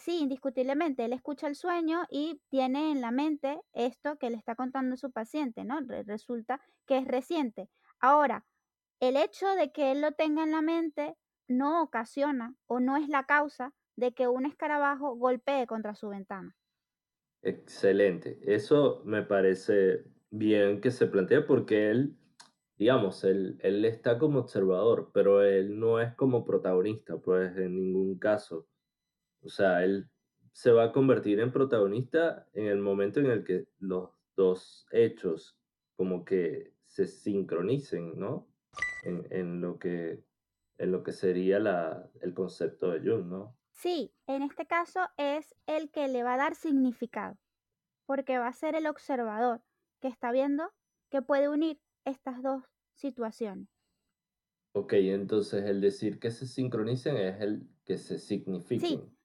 Sí, 0.00 0.18
indiscutiblemente, 0.18 1.04
él 1.04 1.12
escucha 1.12 1.46
el 1.46 1.54
sueño 1.54 2.04
y 2.10 2.42
tiene 2.48 2.90
en 2.90 3.00
la 3.00 3.12
mente 3.12 3.60
esto 3.72 4.18
que 4.18 4.28
le 4.30 4.36
está 4.36 4.56
contando 4.56 4.96
su 4.96 5.12
paciente, 5.12 5.64
¿no? 5.64 5.80
Re- 5.80 6.02
resulta 6.02 6.60
que 6.86 6.98
es 6.98 7.06
reciente. 7.06 7.68
Ahora, 8.00 8.46
el 9.00 9.16
hecho 9.16 9.48
de 9.54 9.72
que 9.72 9.92
él 9.92 10.00
lo 10.00 10.12
tenga 10.12 10.42
en 10.44 10.52
la 10.52 10.62
mente 10.62 11.16
no 11.48 11.82
ocasiona 11.82 12.56
o 12.66 12.80
no 12.80 12.96
es 12.96 13.08
la 13.08 13.26
causa 13.26 13.74
de 13.96 14.12
que 14.14 14.28
un 14.28 14.46
escarabajo 14.46 15.14
golpee 15.16 15.66
contra 15.68 15.94
su 15.94 16.08
ventana. 16.08 16.56
Excelente. 17.42 18.38
Eso 18.42 19.02
me 19.04 19.22
parece 19.22 20.04
bien 20.30 20.80
que 20.80 20.90
se 20.90 21.06
plantee 21.06 21.40
porque 21.42 21.90
él, 21.90 22.16
digamos, 22.76 23.24
él, 23.24 23.58
él 23.62 23.84
está 23.86 24.18
como 24.18 24.40
observador, 24.40 25.10
pero 25.14 25.42
él 25.42 25.78
no 25.78 26.00
es 26.00 26.14
como 26.14 26.44
protagonista, 26.44 27.18
pues 27.18 27.56
en 27.56 27.76
ningún 27.76 28.18
caso. 28.18 28.68
O 29.42 29.48
sea, 29.48 29.84
él 29.84 30.10
se 30.52 30.72
va 30.72 30.84
a 30.84 30.92
convertir 30.92 31.40
en 31.40 31.52
protagonista 31.52 32.48
en 32.52 32.66
el 32.66 32.78
momento 32.78 33.20
en 33.20 33.26
el 33.26 33.44
que 33.44 33.68
los 33.78 34.10
dos 34.36 34.86
hechos 34.90 35.58
como 35.96 36.24
que 36.24 36.74
se 36.86 37.06
sincronicen, 37.06 38.18
¿no? 38.18 38.48
En, 39.04 39.26
en 39.30 39.60
lo 39.60 39.78
que, 39.78 40.24
en 40.78 40.92
lo 40.92 41.02
que 41.02 41.12
sería 41.12 41.58
la, 41.58 42.10
el 42.20 42.34
concepto 42.34 42.90
de 42.90 43.00
Jung, 43.00 43.26
¿no? 43.26 43.56
Sí, 43.72 44.12
en 44.26 44.42
este 44.42 44.66
caso 44.66 45.00
es 45.16 45.54
el 45.66 45.90
que 45.90 46.08
le 46.08 46.22
va 46.22 46.34
a 46.34 46.38
dar 46.38 46.54
significado, 46.54 47.38
porque 48.06 48.38
va 48.38 48.48
a 48.48 48.52
ser 48.52 48.74
el 48.74 48.86
observador 48.86 49.62
que 50.00 50.08
está 50.08 50.32
viendo 50.32 50.72
que 51.10 51.22
puede 51.22 51.48
unir 51.48 51.80
estas 52.04 52.42
dos 52.42 52.64
situaciones. 52.94 53.68
Ok, 54.72 54.92
entonces 54.94 55.64
el 55.64 55.80
decir 55.80 56.18
que 56.18 56.30
se 56.30 56.46
sincronicen 56.46 57.16
es 57.16 57.40
el 57.40 57.68
que 57.84 57.98
se 57.98 58.18
signifiquen. 58.18 59.16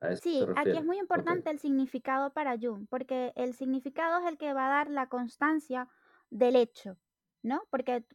A 0.00 0.12
eso 0.12 0.22
Sí, 0.22 0.50
aquí 0.54 0.76
es 0.76 0.84
muy 0.84 0.98
importante 0.98 1.50
el 1.50 1.58
significado 1.58 2.32
para 2.32 2.56
Jung, 2.60 2.86
porque 2.88 3.32
el 3.36 3.54
significado 3.54 4.20
es 4.20 4.26
el 4.26 4.38
que 4.38 4.52
va 4.52 4.66
a 4.66 4.70
dar 4.70 4.90
la 4.90 5.08
constancia 5.08 5.88
del 6.30 6.56
hecho, 6.56 6.98
¿no? 7.42 7.62
Porque 7.70 8.06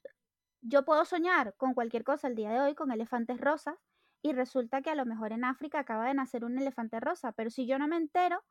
yo 0.61 0.85
puedo 0.85 1.05
soñar 1.05 1.55
con 1.57 1.73
cualquier 1.73 2.03
cosa 2.03 2.27
el 2.27 2.35
día 2.35 2.51
de 2.51 2.59
hoy, 2.61 2.75
con 2.75 2.91
elefantes 2.91 3.39
rosas, 3.39 3.75
y 4.21 4.33
resulta 4.33 4.81
que 4.81 4.89
a 4.91 4.95
lo 4.95 5.05
mejor 5.05 5.31
en 5.33 5.45
África 5.45 5.79
acaba 5.79 6.07
de 6.07 6.13
nacer 6.15 6.45
un 6.45 6.57
elefante 6.59 6.99
rosa, 6.99 7.31
pero 7.33 7.49
si 7.49 7.67
yo 7.67 7.79
no 7.79 7.87
me 7.87 7.97
entero, 7.97 8.43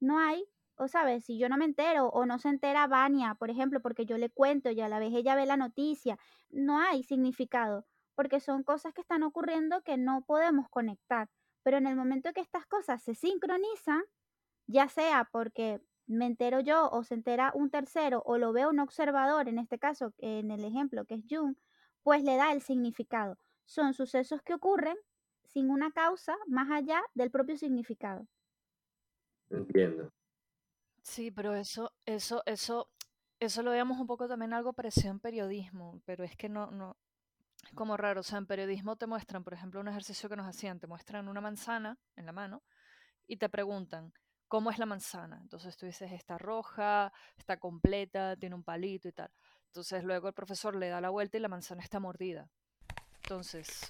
no 0.00 0.18
hay, 0.18 0.44
o 0.76 0.88
sabes, 0.88 1.24
si 1.24 1.38
yo 1.38 1.48
no 1.48 1.56
me 1.58 1.64
entero 1.64 2.08
o 2.08 2.26
no 2.26 2.38
se 2.38 2.48
entera 2.48 2.86
Vania, 2.86 3.34
por 3.34 3.50
ejemplo, 3.50 3.80
porque 3.82 4.06
yo 4.06 4.18
le 4.18 4.30
cuento 4.30 4.70
y 4.70 4.80
a 4.80 4.88
la 4.88 4.98
vez 4.98 5.12
ella 5.14 5.34
ve 5.34 5.46
la 5.46 5.56
noticia, 5.56 6.18
no 6.50 6.80
hay 6.80 7.02
significado, 7.02 7.86
porque 8.14 8.40
son 8.40 8.62
cosas 8.62 8.92
que 8.94 9.00
están 9.02 9.22
ocurriendo 9.22 9.82
que 9.82 9.96
no 9.98 10.22
podemos 10.26 10.68
conectar. 10.70 11.28
Pero 11.66 11.78
en 11.78 11.88
el 11.88 11.96
momento 11.96 12.32
que 12.32 12.40
estas 12.40 12.64
cosas 12.66 13.02
se 13.02 13.16
sincronizan, 13.16 14.04
ya 14.68 14.88
sea 14.88 15.28
porque 15.32 15.80
me 16.06 16.26
entero 16.26 16.60
yo 16.60 16.88
o 16.90 17.02
se 17.02 17.14
entera 17.14 17.50
un 17.56 17.70
tercero 17.70 18.22
o 18.24 18.38
lo 18.38 18.52
veo 18.52 18.70
un 18.70 18.78
observador, 18.78 19.48
en 19.48 19.58
este 19.58 19.76
caso, 19.76 20.14
en 20.18 20.52
el 20.52 20.64
ejemplo 20.64 21.04
que 21.06 21.14
es 21.14 21.24
Jung, 21.28 21.56
pues 22.04 22.22
le 22.22 22.36
da 22.36 22.52
el 22.52 22.62
significado. 22.62 23.36
Son 23.64 23.94
sucesos 23.94 24.42
que 24.42 24.54
ocurren 24.54 24.96
sin 25.42 25.70
una 25.70 25.90
causa 25.90 26.36
más 26.46 26.70
allá 26.70 27.02
del 27.14 27.32
propio 27.32 27.56
significado. 27.56 28.28
Entiendo. 29.50 30.12
Sí, 31.02 31.32
pero 31.32 31.56
eso, 31.56 31.90
eso, 32.04 32.44
eso, 32.46 32.88
eso 33.40 33.62
lo 33.64 33.72
veamos 33.72 33.98
un 33.98 34.06
poco 34.06 34.28
también 34.28 34.52
algo 34.52 34.72
parecido 34.72 35.10
en 35.10 35.18
periodismo, 35.18 36.00
pero 36.04 36.22
es 36.22 36.36
que 36.36 36.48
no, 36.48 36.70
no, 36.70 36.96
como 37.74 37.96
raro. 37.96 38.20
O 38.20 38.22
sea, 38.22 38.38
en 38.38 38.46
periodismo 38.46 38.96
te 38.96 39.06
muestran, 39.06 39.44
por 39.44 39.54
ejemplo, 39.54 39.80
un 39.80 39.88
ejercicio 39.88 40.28
que 40.28 40.36
nos 40.36 40.46
hacían, 40.46 40.80
te 40.80 40.86
muestran 40.86 41.28
una 41.28 41.40
manzana 41.40 41.98
en 42.16 42.26
la 42.26 42.32
mano 42.32 42.62
y 43.26 43.36
te 43.36 43.48
preguntan, 43.48 44.12
¿cómo 44.48 44.70
es 44.70 44.78
la 44.78 44.86
manzana? 44.86 45.38
Entonces 45.40 45.76
tú 45.76 45.86
dices, 45.86 46.12
está 46.12 46.38
roja, 46.38 47.12
está 47.36 47.58
completa, 47.58 48.36
tiene 48.36 48.54
un 48.54 48.62
palito 48.62 49.08
y 49.08 49.12
tal. 49.12 49.30
Entonces 49.66 50.04
luego 50.04 50.28
el 50.28 50.34
profesor 50.34 50.76
le 50.76 50.88
da 50.88 51.00
la 51.00 51.10
vuelta 51.10 51.36
y 51.36 51.40
la 51.40 51.48
manzana 51.48 51.82
está 51.82 52.00
mordida. 52.00 52.48
Entonces, 53.22 53.86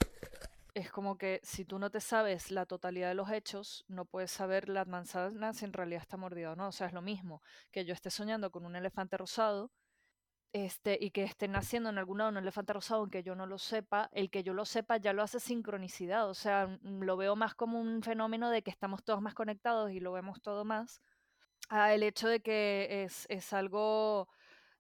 es 0.74 0.90
como 0.90 1.16
que 1.16 1.40
si 1.42 1.64
tú 1.64 1.78
no 1.78 1.90
te 1.90 2.00
sabes 2.00 2.50
la 2.50 2.66
totalidad 2.66 3.08
de 3.08 3.14
los 3.14 3.30
hechos, 3.30 3.84
no 3.88 4.04
puedes 4.04 4.30
saber 4.30 4.68
la 4.68 4.84
manzana 4.84 5.52
si 5.52 5.64
en 5.64 5.72
realidad 5.72 6.02
está 6.02 6.16
mordida 6.16 6.52
o 6.52 6.56
no. 6.56 6.68
O 6.68 6.72
sea, 6.72 6.86
es 6.86 6.92
lo 6.92 7.02
mismo 7.02 7.42
que 7.70 7.84
yo 7.84 7.92
esté 7.92 8.10
soñando 8.10 8.50
con 8.50 8.64
un 8.64 8.76
elefante 8.76 9.16
rosado 9.16 9.70
este, 10.64 10.96
y 10.98 11.10
que 11.10 11.22
esté 11.22 11.48
naciendo 11.48 11.90
en 11.90 11.98
algún 11.98 12.16
lado 12.16 12.30
un 12.30 12.38
elefante 12.38 12.72
rosado, 12.72 13.00
aunque 13.00 13.22
yo 13.22 13.34
no 13.34 13.44
lo 13.44 13.58
sepa, 13.58 14.08
el 14.12 14.30
que 14.30 14.42
yo 14.42 14.54
lo 14.54 14.64
sepa 14.64 14.96
ya 14.96 15.12
lo 15.12 15.22
hace 15.22 15.38
sincronicidad. 15.38 16.30
O 16.30 16.34
sea, 16.34 16.78
lo 16.82 17.18
veo 17.18 17.36
más 17.36 17.54
como 17.54 17.78
un 17.78 18.02
fenómeno 18.02 18.48
de 18.48 18.62
que 18.62 18.70
estamos 18.70 19.04
todos 19.04 19.20
más 19.20 19.34
conectados 19.34 19.90
y 19.90 20.00
lo 20.00 20.12
vemos 20.12 20.40
todo 20.40 20.64
más. 20.64 21.02
a 21.68 21.92
el 21.92 22.02
hecho 22.02 22.26
de 22.28 22.40
que 22.40 23.04
es, 23.04 23.52
algo 23.52 24.28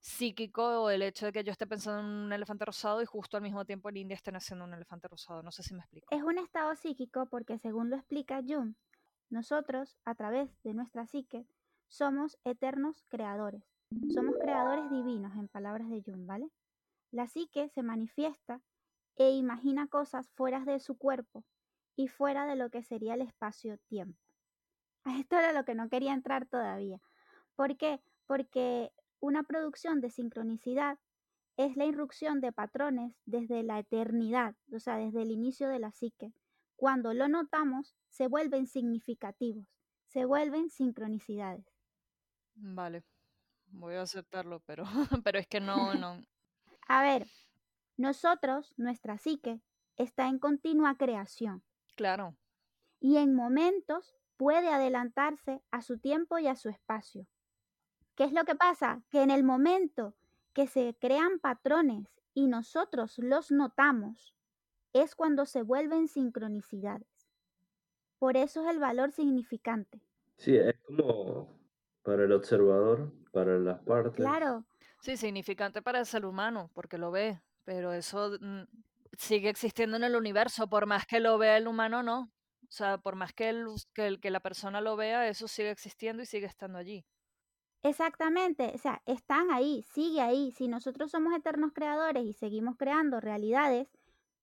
psíquico 0.00 0.84
o 0.84 0.88
el 0.90 1.02
hecho 1.02 1.26
de 1.26 1.32
que 1.32 1.44
yo 1.44 1.52
esté 1.52 1.66
pensando 1.66 2.00
en 2.00 2.06
un 2.06 2.32
elefante 2.32 2.64
rosado 2.64 3.02
y 3.02 3.06
justo 3.06 3.36
al 3.36 3.42
mismo 3.42 3.66
tiempo 3.66 3.90
en 3.90 3.98
India 3.98 4.14
estén 4.14 4.36
haciendo 4.36 4.64
un 4.64 4.72
elefante 4.72 5.08
rosado. 5.08 5.42
No 5.42 5.50
sé 5.50 5.62
si 5.62 5.74
me 5.74 5.80
explico. 5.80 6.06
Es 6.10 6.22
un 6.22 6.38
estado 6.38 6.74
psíquico 6.74 7.26
porque 7.26 7.58
según 7.58 7.90
lo 7.90 7.96
explica 7.96 8.40
Jung, 8.46 8.74
nosotros, 9.28 9.98
a 10.06 10.14
través 10.14 10.48
de 10.62 10.72
nuestra 10.72 11.06
psique, 11.06 11.44
somos 11.88 12.38
eternos 12.44 13.04
creadores. 13.08 13.75
Somos 14.12 14.34
creadores 14.40 14.90
divinos, 14.90 15.36
en 15.36 15.48
palabras 15.48 15.88
de 15.88 16.02
Jung, 16.02 16.26
¿vale? 16.26 16.50
La 17.12 17.28
psique 17.28 17.68
se 17.68 17.82
manifiesta 17.82 18.60
e 19.16 19.30
imagina 19.30 19.86
cosas 19.86 20.28
fuera 20.30 20.64
de 20.64 20.80
su 20.80 20.98
cuerpo 20.98 21.44
y 21.94 22.08
fuera 22.08 22.46
de 22.46 22.56
lo 22.56 22.68
que 22.68 22.82
sería 22.82 23.14
el 23.14 23.22
espacio-tiempo. 23.22 24.20
Esto 25.24 25.38
era 25.38 25.52
lo 25.52 25.64
que 25.64 25.74
no 25.74 25.88
quería 25.88 26.12
entrar 26.12 26.46
todavía. 26.46 27.00
¿Por 27.54 27.76
qué? 27.76 28.00
Porque 28.26 28.92
una 29.20 29.44
producción 29.44 30.00
de 30.00 30.10
sincronicidad 30.10 30.98
es 31.56 31.76
la 31.76 31.86
irrupción 31.86 32.40
de 32.40 32.52
patrones 32.52 33.14
desde 33.24 33.62
la 33.62 33.78
eternidad, 33.78 34.56
o 34.72 34.80
sea, 34.80 34.96
desde 34.96 35.22
el 35.22 35.30
inicio 35.30 35.68
de 35.68 35.78
la 35.78 35.92
psique. 35.92 36.34
Cuando 36.74 37.14
lo 37.14 37.28
notamos, 37.28 37.96
se 38.10 38.26
vuelven 38.26 38.66
significativos, 38.66 39.66
se 40.08 40.26
vuelven 40.26 40.68
sincronicidades. 40.68 41.64
Vale, 42.56 43.04
voy 43.68 43.94
a 43.94 44.02
aceptarlo, 44.02 44.60
pero, 44.60 44.84
pero 45.24 45.38
es 45.38 45.46
que 45.46 45.60
no, 45.60 45.94
no. 45.94 46.22
A 46.88 47.02
ver, 47.02 47.26
nosotros, 47.96 48.72
nuestra 48.76 49.18
psique, 49.18 49.60
está 49.96 50.28
en 50.28 50.38
continua 50.38 50.96
creación. 50.96 51.62
Claro. 51.94 52.36
Y 53.00 53.16
en 53.16 53.34
momentos 53.34 54.16
puede 54.36 54.68
adelantarse 54.68 55.62
a 55.70 55.82
su 55.82 55.98
tiempo 55.98 56.38
y 56.38 56.46
a 56.46 56.56
su 56.56 56.68
espacio. 56.68 57.26
¿Qué 58.14 58.24
es 58.24 58.32
lo 58.32 58.44
que 58.44 58.54
pasa? 58.54 59.02
Que 59.10 59.22
en 59.22 59.30
el 59.30 59.44
momento 59.44 60.14
que 60.52 60.66
se 60.66 60.96
crean 61.00 61.38
patrones 61.38 62.06
y 62.32 62.46
nosotros 62.46 63.18
los 63.18 63.50
notamos, 63.50 64.34
es 64.92 65.14
cuando 65.14 65.44
se 65.44 65.62
vuelven 65.62 66.08
sincronicidades. 66.08 67.28
Por 68.18 68.36
eso 68.36 68.62
es 68.62 68.70
el 68.70 68.78
valor 68.78 69.12
significante. 69.12 70.00
Sí, 70.38 70.56
es 70.56 70.74
como 70.86 71.48
para 72.02 72.24
el 72.24 72.32
observador, 72.32 73.12
para 73.36 73.58
las 73.58 73.78
partes. 73.80 74.14
Claro. 74.14 74.64
Sí, 75.02 75.18
significante 75.18 75.82
para 75.82 75.98
el 75.98 76.06
ser 76.06 76.24
humano, 76.24 76.70
porque 76.72 76.96
lo 76.96 77.10
ve, 77.10 77.42
pero 77.64 77.92
eso 77.92 78.38
sigue 79.18 79.50
existiendo 79.50 79.98
en 79.98 80.04
el 80.04 80.16
universo, 80.16 80.68
por 80.68 80.86
más 80.86 81.06
que 81.06 81.20
lo 81.20 81.36
vea 81.36 81.58
el 81.58 81.68
humano, 81.68 82.02
no. 82.02 82.30
O 82.62 82.70
sea, 82.70 82.96
por 82.96 83.14
más 83.14 83.34
que, 83.34 83.50
el, 83.50 83.66
que, 83.92 84.18
que 84.20 84.30
la 84.30 84.40
persona 84.40 84.80
lo 84.80 84.96
vea, 84.96 85.28
eso 85.28 85.48
sigue 85.48 85.70
existiendo 85.70 86.22
y 86.22 86.26
sigue 86.26 86.46
estando 86.46 86.78
allí. 86.78 87.04
Exactamente, 87.82 88.72
o 88.74 88.78
sea, 88.78 89.02
están 89.04 89.50
ahí, 89.50 89.84
sigue 89.92 90.22
ahí. 90.22 90.50
Si 90.52 90.66
nosotros 90.66 91.10
somos 91.10 91.34
eternos 91.34 91.72
creadores 91.74 92.24
y 92.24 92.32
seguimos 92.32 92.76
creando 92.78 93.20
realidades, 93.20 93.86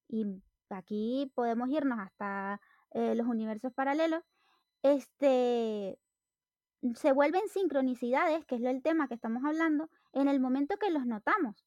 y 0.07 0.25
aquí 0.69 1.31
podemos 1.33 1.67
irnos 1.69 1.99
hasta 1.99 2.61
eh, 2.91 3.15
los 3.15 3.25
universos 3.25 3.73
paralelos, 3.73 4.21
este, 4.83 5.97
se 6.95 7.11
vuelven 7.13 7.47
sincronicidades, 7.47 8.45
que 8.45 8.55
es 8.55 8.63
el 8.63 8.81
tema 8.81 9.07
que 9.07 9.15
estamos 9.15 9.43
hablando, 9.45 9.89
en 10.11 10.27
el 10.27 10.39
momento 10.39 10.77
que 10.77 10.91
los 10.91 11.05
notamos. 11.05 11.65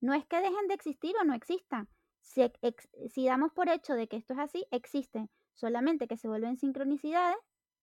No 0.00 0.14
es 0.14 0.26
que 0.26 0.36
dejen 0.36 0.68
de 0.68 0.74
existir 0.74 1.14
o 1.20 1.24
no 1.24 1.34
existan. 1.34 1.88
Si, 2.20 2.42
si 3.08 3.26
damos 3.26 3.52
por 3.52 3.68
hecho 3.68 3.94
de 3.94 4.08
que 4.08 4.16
esto 4.16 4.32
es 4.32 4.38
así, 4.38 4.66
existen, 4.70 5.28
solamente 5.54 6.08
que 6.08 6.16
se 6.16 6.28
vuelven 6.28 6.56
sincronicidades 6.56 7.36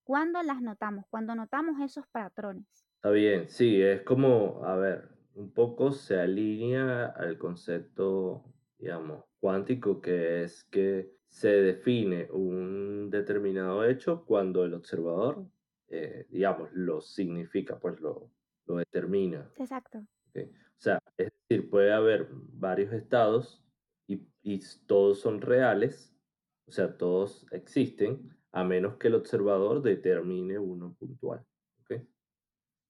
cuando 0.04 0.42
las 0.42 0.62
notamos, 0.62 1.06
cuando 1.10 1.36
notamos 1.36 1.80
esos 1.82 2.08
patrones. 2.08 2.66
Está 2.96 3.12
bien, 3.12 3.48
sí, 3.48 3.82
es 3.82 4.02
como, 4.02 4.66
a 4.66 4.76
ver, 4.76 5.10
un 5.36 5.54
poco 5.54 5.92
se 5.92 6.20
alinea 6.20 7.06
al 7.06 7.38
concepto, 7.38 8.44
digamos, 8.78 9.24
cuántico, 9.40 10.02
que 10.02 10.44
es 10.44 10.64
que 10.66 11.14
se 11.28 11.50
define 11.50 12.28
un 12.32 13.10
determinado 13.10 13.86
hecho 13.86 14.26
cuando 14.26 14.66
el 14.66 14.74
observador, 14.74 15.46
eh, 15.90 16.28
digamos, 16.30 16.70
lo 16.74 17.02
significa, 17.02 17.80
pues 17.80 18.00
lo, 18.00 18.32
lo 18.66 18.78
determina. 18.78 19.52
Exacto. 19.58 20.00
O 20.36 20.82
sea, 20.82 21.00
es 21.18 21.32
decir, 21.50 21.70
puede 21.70 21.92
haber 21.92 22.30
varios 22.32 22.94
estados 22.94 23.64
y, 24.08 24.28
y 24.42 24.62
todos 24.86 25.20
son 25.20 25.42
reales, 25.42 26.16
o 26.68 26.72
sea, 26.72 26.98
todos 26.98 27.46
existen, 27.52 28.36
a 28.52 28.64
menos 28.64 28.96
que 28.98 29.10
el 29.10 29.16
observador 29.16 29.82
determine 29.82 30.58
uno 30.58 30.96
puntual. 30.98 31.46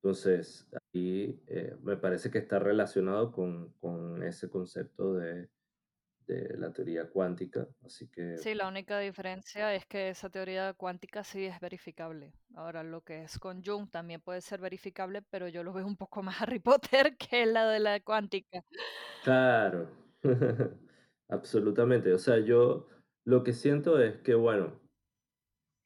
Entonces, 0.02 0.66
ahí 0.94 1.42
eh, 1.48 1.76
me 1.84 1.98
parece 1.98 2.32
que 2.32 2.38
está 2.38 2.58
relacionado 2.58 3.34
con, 3.34 3.74
con 3.82 4.24
ese 4.24 4.50
concepto 4.50 5.16
de, 5.16 5.50
de, 6.34 6.58
la 6.58 6.72
teoría 6.72 7.10
cuántica. 7.10 7.68
Así 7.84 8.08
que... 8.08 8.38
Sí, 8.38 8.54
la 8.54 8.68
única 8.68 9.00
diferencia 9.00 9.74
es 9.76 9.86
que 9.86 10.10
esa 10.10 10.30
teoría 10.30 10.74
cuántica 10.74 11.24
sí 11.24 11.46
es 11.46 11.60
verificable. 11.60 12.34
Ahora, 12.56 12.84
lo 12.84 13.02
que 13.02 13.24
es 13.24 13.40
con 13.40 13.64
Jung 13.64 13.90
también 13.90 14.22
puede 14.22 14.42
ser 14.42 14.62
verificable, 14.62 15.22
pero 15.30 15.48
yo 15.48 15.64
lo 15.64 15.74
veo 15.74 15.86
un 15.86 15.98
poco 15.98 16.24
más 16.24 16.42
Harry 16.42 16.60
Potter 16.60 17.18
que 17.18 17.46
la 17.46 17.68
de 17.70 17.80
la 17.80 18.00
cuántica. 18.00 18.64
Claro, 19.24 19.90
absolutamente. 21.30 22.14
O 22.14 22.20
sea, 22.20 22.40
yo 22.40 22.88
lo 23.26 23.44
que 23.44 23.54
siento 23.54 24.00
es 24.02 24.18
que, 24.18 24.36
bueno, 24.36 24.80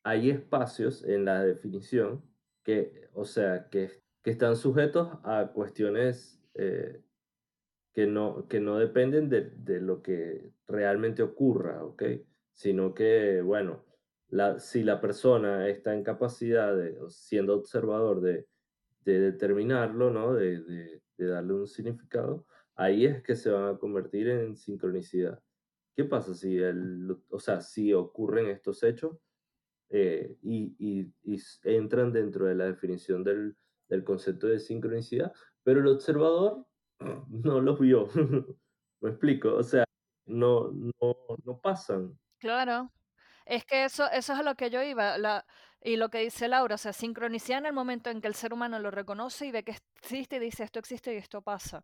hay 0.06 0.30
espacios 0.30 1.04
en 1.04 1.26
la 1.26 1.44
definición 1.44 2.22
que, 2.64 3.10
o 3.14 3.26
sea, 3.26 3.70
que 3.70 4.04
que 4.24 4.32
están 4.32 4.56
sujetos 4.56 5.10
a 5.24 5.52
cuestiones 5.54 6.42
eh, 6.56 7.02
que, 7.94 8.08
no, 8.08 8.48
que 8.48 8.60
no 8.60 8.80
dependen 8.80 9.30
de, 9.30 9.52
de, 9.56 9.80
lo 9.80 10.02
que 10.02 10.52
realmente 10.68 11.22
ocurra, 11.22 11.84
¿ok? 11.84 12.04
Sino 12.52 12.94
que, 12.94 13.42
bueno, 13.42 13.86
la, 14.30 14.60
si 14.60 14.84
la 14.84 15.00
persona 15.00 15.70
está 15.70 15.94
en 15.94 16.04
capacidad, 16.04 16.76
de, 16.76 16.98
siendo 17.10 17.56
observador, 17.56 18.22
de, 18.22 18.48
de 19.06 19.20
determinarlo, 19.20 20.10
¿no? 20.10 20.34
De, 20.34 20.60
de, 20.62 21.02
darle 21.18 21.54
un 21.54 21.68
significado, 21.68 22.46
ahí 22.76 23.06
es 23.06 23.24
que 23.24 23.36
se 23.36 23.50
van 23.50 23.76
a 23.76 23.78
convertir 23.78 24.28
en 24.28 24.58
sincronicidad. 24.58 25.40
¿Qué 25.96 26.04
pasa 26.04 26.34
si, 26.34 26.58
el, 26.58 27.16
o 27.30 27.40
sea, 27.40 27.62
si 27.62 27.94
ocurren 27.94 28.48
estos 28.48 28.84
hechos 28.84 29.18
eh, 29.90 30.36
y, 30.42 30.76
y, 30.80 31.14
y 31.24 31.40
entran 31.64 32.12
dentro 32.12 32.46
de 32.46 32.56
la 32.56 32.66
definición 32.66 33.24
del, 33.24 33.56
del 33.88 34.04
concepto 34.04 34.48
de 34.48 34.60
sincronicidad, 34.60 35.32
pero 35.64 35.80
el 35.80 35.88
observador 35.88 36.66
no 37.30 37.62
los 37.62 37.80
vio. 37.80 38.08
¿Me 39.02 39.10
explico? 39.10 39.56
O 39.56 39.64
sea, 39.64 39.86
no, 40.26 40.72
no, 40.72 41.16
no 41.44 41.60
pasan. 41.60 42.18
Claro. 42.40 42.92
Es 43.46 43.66
que 43.66 43.84
eso, 43.84 44.10
eso 44.12 44.34
es 44.34 44.40
a 44.40 44.44
lo 44.44 44.56
que 44.56 44.70
yo 44.70 44.82
iba. 44.82 45.18
La, 45.18 45.46
y 45.82 45.98
lo 45.98 46.10
que 46.10 46.20
dice 46.20 46.48
Laura, 46.48 46.76
o 46.76 46.78
sea, 46.78 46.94
sincronicidad 46.94 47.60
en 47.60 47.66
el 47.66 47.74
momento 47.74 48.10
en 48.10 48.22
que 48.22 48.28
el 48.28 48.36
ser 48.36 48.54
humano 48.54 48.80
lo 48.80 48.90
reconoce 48.90 49.46
y 49.46 49.52
ve 49.52 49.64
que 49.64 49.76
existe 50.02 50.38
y 50.38 50.40
dice 50.40 50.64
esto 50.64 50.80
existe 50.80 51.14
y 51.14 51.18
esto 51.18 51.42
pasa. 51.42 51.84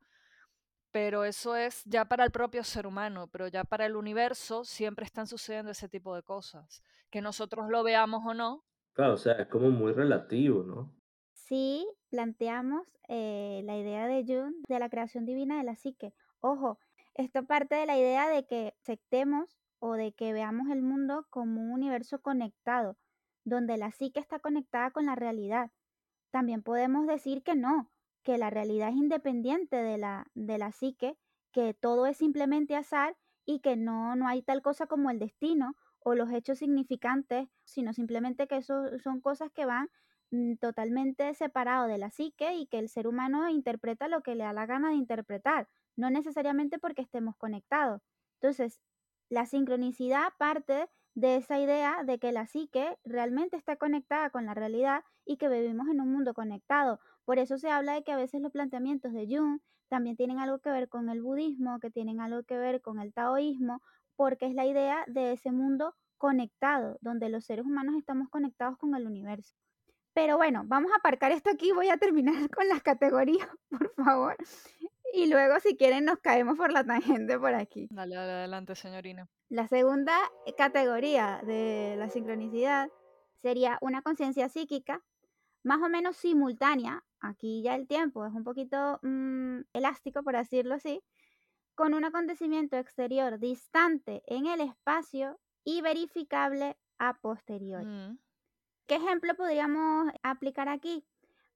Pero 0.91 1.25
eso 1.25 1.55
es 1.55 1.83
ya 1.85 2.05
para 2.05 2.23
el 2.23 2.31
propio 2.31 2.63
ser 2.63 2.87
humano, 2.87 3.27
pero 3.27 3.47
ya 3.47 3.63
para 3.63 3.85
el 3.85 3.95
universo 3.95 4.63
siempre 4.63 5.05
están 5.05 5.27
sucediendo 5.27 5.71
ese 5.71 5.89
tipo 5.89 6.15
de 6.15 6.23
cosas. 6.23 6.81
Que 7.11 7.21
nosotros 7.21 7.69
lo 7.69 7.83
veamos 7.83 8.23
o 8.25 8.33
no. 8.33 8.63
Claro, 8.93 9.13
o 9.13 9.17
sea, 9.17 9.33
es 9.33 9.47
como 9.47 9.69
muy 9.69 9.91
relativo, 9.91 10.63
¿no? 10.63 10.98
Sí 11.49 11.87
planteamos 12.11 12.87
eh, 13.07 13.61
la 13.65 13.75
idea 13.75 14.07
de 14.07 14.23
Jung 14.23 14.53
de 14.67 14.79
la 14.79 14.87
creación 14.87 15.25
divina 15.25 15.57
de 15.57 15.63
la 15.63 15.75
psique. 15.75 16.13
Ojo, 16.39 16.77
esto 17.15 17.43
parte 17.45 17.75
de 17.75 17.87
la 17.87 17.97
idea 17.97 18.29
de 18.29 18.45
que 18.45 18.75
aceptemos 18.81 19.57
o 19.79 19.93
de 19.93 20.13
que 20.13 20.31
veamos 20.31 20.69
el 20.69 20.83
mundo 20.83 21.25
como 21.31 21.61
un 21.61 21.71
universo 21.71 22.21
conectado, 22.21 22.97
donde 23.43 23.77
la 23.77 23.91
psique 23.91 24.19
está 24.19 24.39
conectada 24.39 24.91
con 24.91 25.07
la 25.07 25.15
realidad. 25.15 25.71
También 26.29 26.61
podemos 26.61 27.07
decir 27.07 27.41
que 27.41 27.55
no, 27.55 27.89
que 28.23 28.37
la 28.37 28.51
realidad 28.51 28.89
es 28.89 28.95
independiente 28.95 29.75
de 29.75 29.97
la, 29.97 30.27
de 30.35 30.59
la 30.59 30.71
psique, 30.71 31.17
que 31.51 31.73
todo 31.73 32.05
es 32.05 32.17
simplemente 32.17 32.75
azar 32.75 33.17
y 33.43 33.59
que 33.61 33.75
no, 33.75 34.15
no 34.15 34.27
hay 34.27 34.43
tal 34.43 34.61
cosa 34.61 34.85
como 34.85 35.09
el 35.09 35.17
destino 35.17 35.75
o 35.99 36.13
los 36.13 36.31
hechos 36.31 36.59
significantes, 36.59 37.49
sino 37.63 37.91
simplemente 37.93 38.47
que 38.47 38.57
eso 38.57 38.99
son 38.99 39.19
cosas 39.19 39.51
que 39.51 39.65
van 39.65 39.89
totalmente 40.59 41.33
separado 41.33 41.87
de 41.87 41.97
la 41.97 42.11
psique 42.11 42.53
y 42.55 42.67
que 42.67 42.79
el 42.79 42.89
ser 42.89 43.07
humano 43.07 43.49
interpreta 43.49 44.07
lo 44.07 44.21
que 44.21 44.35
le 44.35 44.43
da 44.43 44.53
la 44.53 44.65
gana 44.65 44.89
de 44.89 44.95
interpretar, 44.95 45.67
no 45.95 46.09
necesariamente 46.09 46.79
porque 46.79 47.01
estemos 47.01 47.35
conectados. 47.37 48.01
Entonces, 48.41 48.79
La 49.29 49.45
sincronicidad 49.45 50.33
parte 50.37 50.87
de 51.15 51.37
esa 51.37 51.59
idea 51.59 52.03
de 52.03 52.19
que 52.19 52.31
la 52.31 52.45
psique 52.47 52.97
realmente 53.03 53.57
está 53.57 53.75
conectada 53.75 54.29
con 54.29 54.45
la 54.45 54.53
realidad 54.53 55.03
y 55.25 55.37
que 55.37 55.49
vivimos 55.49 55.87
en 55.87 56.01
un 56.01 56.11
mundo 56.11 56.33
conectado. 56.33 56.99
Por 57.25 57.39
eso 57.39 57.57
se 57.57 57.69
habla 57.69 57.93
de 57.93 58.03
que 58.03 58.11
a 58.11 58.17
veces 58.17 58.41
los 58.41 58.51
planteamientos 58.51 59.13
de 59.13 59.27
Jung 59.27 59.61
también 59.87 60.15
tienen 60.15 60.39
algo 60.39 60.59
que 60.59 60.71
ver 60.71 60.89
con 60.89 61.09
el 61.09 61.21
budismo, 61.21 61.79
que 61.79 61.91
tienen 61.91 62.21
algo 62.21 62.43
que 62.43 62.57
ver 62.57 62.81
con 62.81 62.99
el 62.99 63.13
taoísmo, 63.13 63.81
porque 64.15 64.45
es 64.47 64.53
la 64.55 64.65
idea 64.65 65.03
de 65.07 65.31
ese 65.33 65.51
mundo 65.51 65.95
conectado, 66.17 66.97
donde 67.01 67.29
los 67.29 67.45
seres 67.45 67.65
humanos 67.65 67.95
estamos 67.97 68.29
conectados 68.29 68.77
con 68.77 68.95
el 68.95 69.07
universo. 69.07 69.55
Pero 70.13 70.37
bueno, 70.37 70.63
vamos 70.65 70.91
a 70.91 70.97
aparcar 70.97 71.31
esto 71.31 71.49
aquí, 71.49 71.71
voy 71.71 71.89
a 71.89 71.97
terminar 71.97 72.33
con 72.55 72.67
las 72.67 72.81
categorías, 72.81 73.47
por 73.69 73.93
favor. 73.95 74.35
Y 75.13 75.27
luego, 75.27 75.59
si 75.59 75.75
quieren, 75.75 76.05
nos 76.05 76.19
caemos 76.19 76.57
por 76.57 76.71
la 76.71 76.83
tangente 76.83 77.39
por 77.39 77.53
aquí. 77.55 77.87
Dale, 77.91 78.15
dale, 78.15 78.31
adelante, 78.31 78.75
señorina. 78.75 79.27
La 79.49 79.67
segunda 79.67 80.15
categoría 80.57 81.41
de 81.43 81.95
la 81.97 82.09
sincronicidad 82.09 82.89
sería 83.37 83.79
una 83.81 84.01
conciencia 84.01 84.49
psíquica 84.49 85.03
más 85.63 85.81
o 85.81 85.89
menos 85.89 86.15
simultánea, 86.17 87.03
aquí 87.19 87.61
ya 87.61 87.75
el 87.75 87.87
tiempo 87.87 88.25
es 88.25 88.33
un 88.33 88.43
poquito 88.43 88.99
mm, 89.01 89.61
elástico, 89.73 90.23
por 90.23 90.35
decirlo 90.35 90.75
así, 90.75 91.01
con 91.75 91.93
un 91.93 92.05
acontecimiento 92.05 92.77
exterior 92.77 93.39
distante 93.39 94.21
en 94.27 94.47
el 94.47 94.61
espacio 94.61 95.39
y 95.63 95.81
verificable 95.81 96.77
a 96.97 97.19
posteriori. 97.19 97.85
Mm, 97.85 98.19
¿Qué 98.89 98.95
ejemplo 98.95 99.35
podríamos 99.35 100.11
aplicar 100.23 100.67
aquí? 100.67 101.05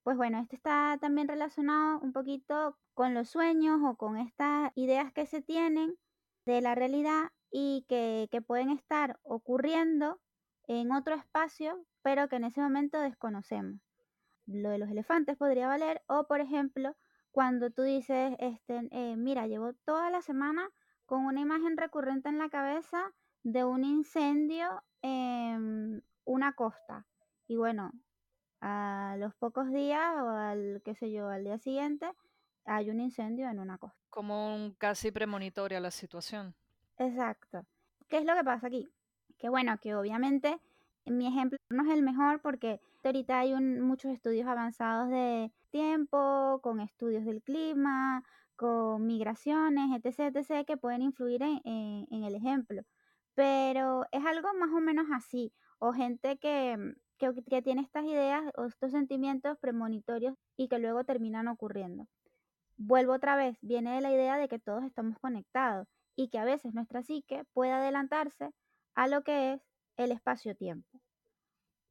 Pues 0.03 0.15
bueno, 0.17 0.37
este 0.37 0.55
está 0.55 0.99
también 1.01 1.27
relacionado 1.27 1.99
un 2.01 2.13
poquito 2.13 2.77
con 2.93 3.15
los 3.15 3.27
sueños 3.27 3.79
o 3.83 3.95
con 3.97 4.17
estas 4.17 4.71
ideas 4.75 5.11
que 5.13 5.25
se 5.25 5.41
tienen 5.41 5.97
de 6.45 6.61
la 6.61 6.75
realidad 6.75 7.31
y 7.49 7.87
que, 7.89 8.27
que 8.29 8.43
pueden 8.43 8.69
estar 8.69 9.19
ocurriendo 9.23 10.21
en 10.67 10.91
otro 10.91 11.15
espacio, 11.15 11.83
pero 12.03 12.29
que 12.29 12.35
en 12.35 12.43
ese 12.43 12.61
momento 12.61 12.99
desconocemos. 12.99 13.81
Lo 14.45 14.69
de 14.69 14.77
los 14.77 14.91
elefantes 14.91 15.35
podría 15.35 15.65
valer, 15.65 16.03
o 16.05 16.27
por 16.27 16.39
ejemplo, 16.39 16.95
cuando 17.31 17.71
tú 17.71 17.81
dices, 17.81 18.35
este, 18.37 18.87
eh, 18.91 19.15
mira, 19.17 19.47
llevo 19.47 19.73
toda 19.85 20.11
la 20.11 20.21
semana 20.21 20.69
con 21.07 21.25
una 21.25 21.41
imagen 21.41 21.77
recurrente 21.77 22.29
en 22.29 22.37
la 22.37 22.49
cabeza 22.49 23.11
de 23.41 23.63
un 23.63 23.83
incendio 23.83 24.83
en 25.01 26.03
una 26.25 26.53
costa. 26.53 27.07
Y 27.47 27.55
bueno, 27.55 27.91
a 28.61 29.15
los 29.19 29.33
pocos 29.35 29.69
días 29.71 30.13
o 30.17 30.29
al, 30.29 30.81
qué 30.83 30.95
sé 30.95 31.11
yo, 31.11 31.27
al 31.29 31.43
día 31.43 31.57
siguiente, 31.57 32.09
hay 32.65 32.89
un 32.89 32.99
incendio 32.99 33.49
en 33.49 33.59
una 33.59 33.77
costa. 33.77 33.97
Como 34.09 34.55
un 34.55 34.73
casi 34.75 35.11
premonitorio 35.11 35.77
a 35.77 35.81
la 35.81 35.91
situación. 35.91 36.55
Exacto. 36.97 37.65
¿Qué 38.07 38.17
es 38.19 38.25
lo 38.25 38.35
que 38.35 38.43
pasa 38.43 38.67
aquí? 38.67 38.89
Que 39.37 39.49
bueno, 39.49 39.77
que 39.81 39.95
obviamente 39.95 40.57
mi 41.05 41.27
ejemplo 41.27 41.57
no 41.69 41.83
es 41.83 41.89
el 41.97 42.03
mejor 42.03 42.41
porque 42.41 42.79
ahorita 43.03 43.39
hay 43.39 43.53
un- 43.53 43.81
muchos 43.81 44.11
estudios 44.13 44.47
avanzados 44.47 45.09
de 45.09 45.51
tiempo, 45.71 46.59
con 46.61 46.79
estudios 46.79 47.25
del 47.25 47.41
clima, 47.41 48.23
con 48.55 49.05
migraciones, 49.05 49.89
etc., 50.01 50.31
etc., 50.37 50.63
que 50.65 50.77
pueden 50.77 51.01
influir 51.01 51.41
en, 51.41 51.59
en- 51.65 52.07
en 52.11 52.23
el 52.23 52.35
ejemplo. 52.35 52.83
Pero 53.33 54.05
es 54.11 54.23
algo 54.25 54.53
más 54.53 54.69
o 54.69 54.79
menos 54.79 55.07
así. 55.11 55.51
O 55.79 55.91
gente 55.91 56.37
que, 56.37 56.77
que, 57.31 57.61
tiene 57.61 57.81
estas 57.81 58.03
ideas 58.03 58.43
o 58.57 58.65
estos 58.65 58.91
sentimientos 58.91 59.57
premonitorios 59.59 60.35
y 60.57 60.67
que 60.67 60.79
luego 60.79 61.05
terminan 61.05 61.47
ocurriendo. 61.47 62.05
Vuelvo 62.75 63.13
otra 63.13 63.37
vez, 63.37 63.57
viene 63.61 63.95
de 63.95 64.01
la 64.01 64.11
idea 64.11 64.37
de 64.37 64.49
que 64.49 64.59
todos 64.59 64.83
estamos 64.83 65.17
conectados 65.19 65.87
y 66.15 66.29
que 66.29 66.39
a 66.39 66.45
veces 66.45 66.73
nuestra 66.73 67.01
psique 67.03 67.43
puede 67.53 67.71
adelantarse 67.71 68.49
a 68.95 69.07
lo 69.07 69.23
que 69.23 69.53
es 69.53 69.61
el 69.95 70.11
espacio-tiempo. 70.11 70.99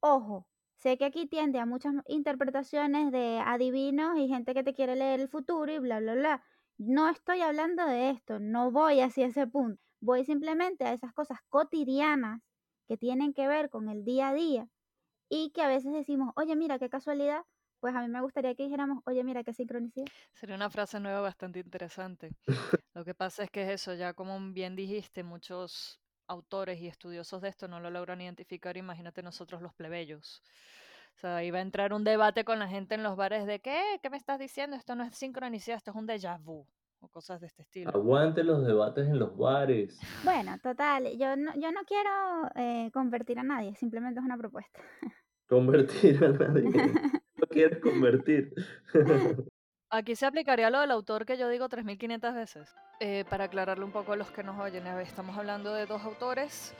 Ojo, 0.01 0.47
sé 0.77 0.99
que 0.99 1.07
aquí 1.07 1.27
tiende 1.27 1.61
a 1.61 1.66
muchas 1.66 1.95
interpretaciones 2.07 3.11
de 3.12 3.40
adivinos 3.45 4.18
y 4.18 4.29
gente 4.29 4.53
que 4.53 4.64
te 4.64 4.75
quiere 4.75 4.97
leer 4.97 5.21
el 5.21 5.29
futuro 5.29 5.73
y 5.73 5.79
bla, 5.79 6.01
bla, 6.01 6.14
bla. 6.14 6.45
No 6.77 7.09
estoy 7.09 7.40
hablando 7.40 7.87
de 7.87 8.11
esto, 8.11 8.38
no 8.38 8.71
voy 8.71 9.01
hacia 9.01 9.27
ese 9.27 9.47
punto. 9.47 9.81
Voy 10.01 10.25
simplemente 10.25 10.85
a 10.85 10.92
esas 10.92 11.12
cosas 11.14 11.38
cotidianas 11.49 12.42
que 12.88 12.97
tienen 12.97 13.33
que 13.33 13.47
ver 13.47 13.71
con 13.71 13.88
el 13.88 14.05
día 14.05 14.31
a 14.31 14.35
día 14.35 14.68
y 15.35 15.51
que 15.51 15.62
a 15.62 15.66
veces 15.66 15.90
decimos, 15.95 16.35
oye, 16.37 16.55
mira, 16.57 16.79
qué 16.79 16.90
casualidad. 16.90 17.40
Pues 17.81 17.95
a 17.97 18.03
mí 18.03 18.09
me 18.09 18.21
gustaría 18.21 18.55
que 18.55 18.64
dijéramos, 18.64 19.03
oye, 19.07 19.25
mira, 19.25 19.42
qué 19.42 19.55
sincronicidad. 19.55 20.05
Sería 20.35 20.55
una 20.55 20.68
frase 20.68 21.01
nueva 21.01 21.23
bastante 21.23 21.59
interesante. 21.59 22.33
Lo 22.95 23.03
que 23.03 23.14
pasa 23.14 23.45
es 23.45 23.51
que 23.51 23.62
es 23.62 23.71
eso, 23.71 23.95
ya 23.95 24.12
como 24.12 24.38
bien 24.53 24.77
dijiste, 24.77 25.23
muchos 25.23 25.99
autores 26.27 26.81
y 26.83 26.87
estudiosos 26.87 27.40
de 27.40 27.49
esto 27.49 27.66
no 27.66 27.81
lo 27.81 27.90
logran 27.90 28.21
identificar, 28.21 28.77
imagínate 28.77 29.23
nosotros 29.23 29.62
los 29.62 29.73
plebeyos. 29.73 30.42
O 31.16 31.21
sea, 31.21 31.42
iba 31.42 31.59
a 31.59 31.62
entrar 31.62 31.95
un 31.95 32.05
debate 32.05 32.45
con 32.45 32.59
la 32.59 32.68
gente 32.68 32.95
en 32.95 33.03
los 33.03 33.16
bares 33.16 33.47
de 33.47 33.61
¿qué? 33.61 33.99
¿Qué 34.03 34.11
me 34.11 34.18
estás 34.18 34.38
diciendo? 34.38 34.77
Esto 34.77 34.95
no 34.95 35.03
es 35.03 35.16
sincronicidad, 35.16 35.79
esto 35.79 35.92
es 35.92 35.97
un 35.97 36.07
déjà 36.07 36.38
vu 36.38 36.66
o 37.03 37.09
cosas 37.09 37.41
de 37.41 37.49
este 37.49 37.62
estilo. 37.62 37.91
Aguante 37.91 38.45
los 38.45 38.65
debates 38.65 39.07
en 39.09 39.19
los 39.19 39.37
bares. 39.37 39.99
Bueno, 40.25 40.57
total, 40.62 41.09
yo 41.19 41.37
no, 41.37 41.53
yo 41.55 41.73
no 41.73 41.81
quiero 41.87 42.51
eh, 42.55 42.91
convertir 42.93 43.38
a 43.38 43.43
nadie, 43.43 43.75
simplemente 43.75 44.21
es 44.21 44.25
una 44.25 44.38
propuesta. 44.38 44.81
Convertir 45.49 46.25
a 46.25 46.29
nadie. 46.29 46.71
No 47.35 47.49
quieres 47.49 47.81
convertir. 47.81 48.55
Aquí 49.91 50.15
se 50.15 50.27
aplicaría 50.27 50.71
lo 50.71 50.81
del 50.81 50.93
autor 50.93 51.27
que 51.27 51.37
yo 51.37 51.49
digo 51.49 51.69
3.500 51.69 52.35
veces. 52.35 52.75
Eh, 53.01 53.25
para 53.29 53.45
aclararle 53.45 53.85
un 53.85 53.91
poco 53.91 54.12
a 54.12 54.17
los 54.17 54.31
que 54.31 54.45
nos 54.45 54.61
oyen, 54.61 54.87
estamos 54.87 55.37
hablando 55.37 55.75
de 55.75 55.87
dos 55.87 56.03
autores. 56.03 56.73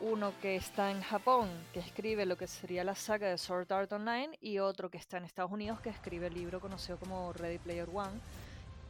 Uno 0.00 0.32
que 0.40 0.56
está 0.56 0.90
en 0.90 1.00
Japón, 1.00 1.48
que 1.72 1.80
escribe 1.80 2.26
lo 2.26 2.36
que 2.36 2.46
sería 2.46 2.84
la 2.84 2.94
saga 2.94 3.28
de 3.28 3.38
Sword 3.38 3.72
Art 3.72 3.92
Online, 3.92 4.36
y 4.40 4.58
otro 4.58 4.90
que 4.90 4.98
está 4.98 5.16
en 5.16 5.24
Estados 5.24 5.50
Unidos, 5.50 5.80
que 5.80 5.88
escribe 5.90 6.28
el 6.28 6.34
libro 6.34 6.60
conocido 6.60 6.98
como 6.98 7.32
Ready 7.32 7.58
Player 7.58 7.88
One, 7.92 8.20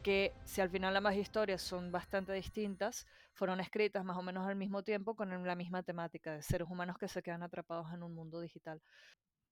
que 0.01 0.33
si 0.45 0.61
al 0.61 0.69
final 0.69 0.95
ambas 0.95 1.15
historias 1.15 1.61
son 1.61 1.91
bastante 1.91 2.33
distintas, 2.33 3.07
fueron 3.33 3.59
escritas 3.59 4.03
más 4.03 4.17
o 4.17 4.21
menos 4.21 4.47
al 4.47 4.55
mismo 4.55 4.83
tiempo 4.83 5.15
con 5.15 5.45
la 5.45 5.55
misma 5.55 5.83
temática 5.83 6.33
de 6.33 6.41
seres 6.41 6.67
humanos 6.69 6.97
que 6.97 7.07
se 7.07 7.21
quedan 7.21 7.43
atrapados 7.43 7.91
en 7.93 8.03
un 8.03 8.13
mundo 8.13 8.39
digital. 8.39 8.81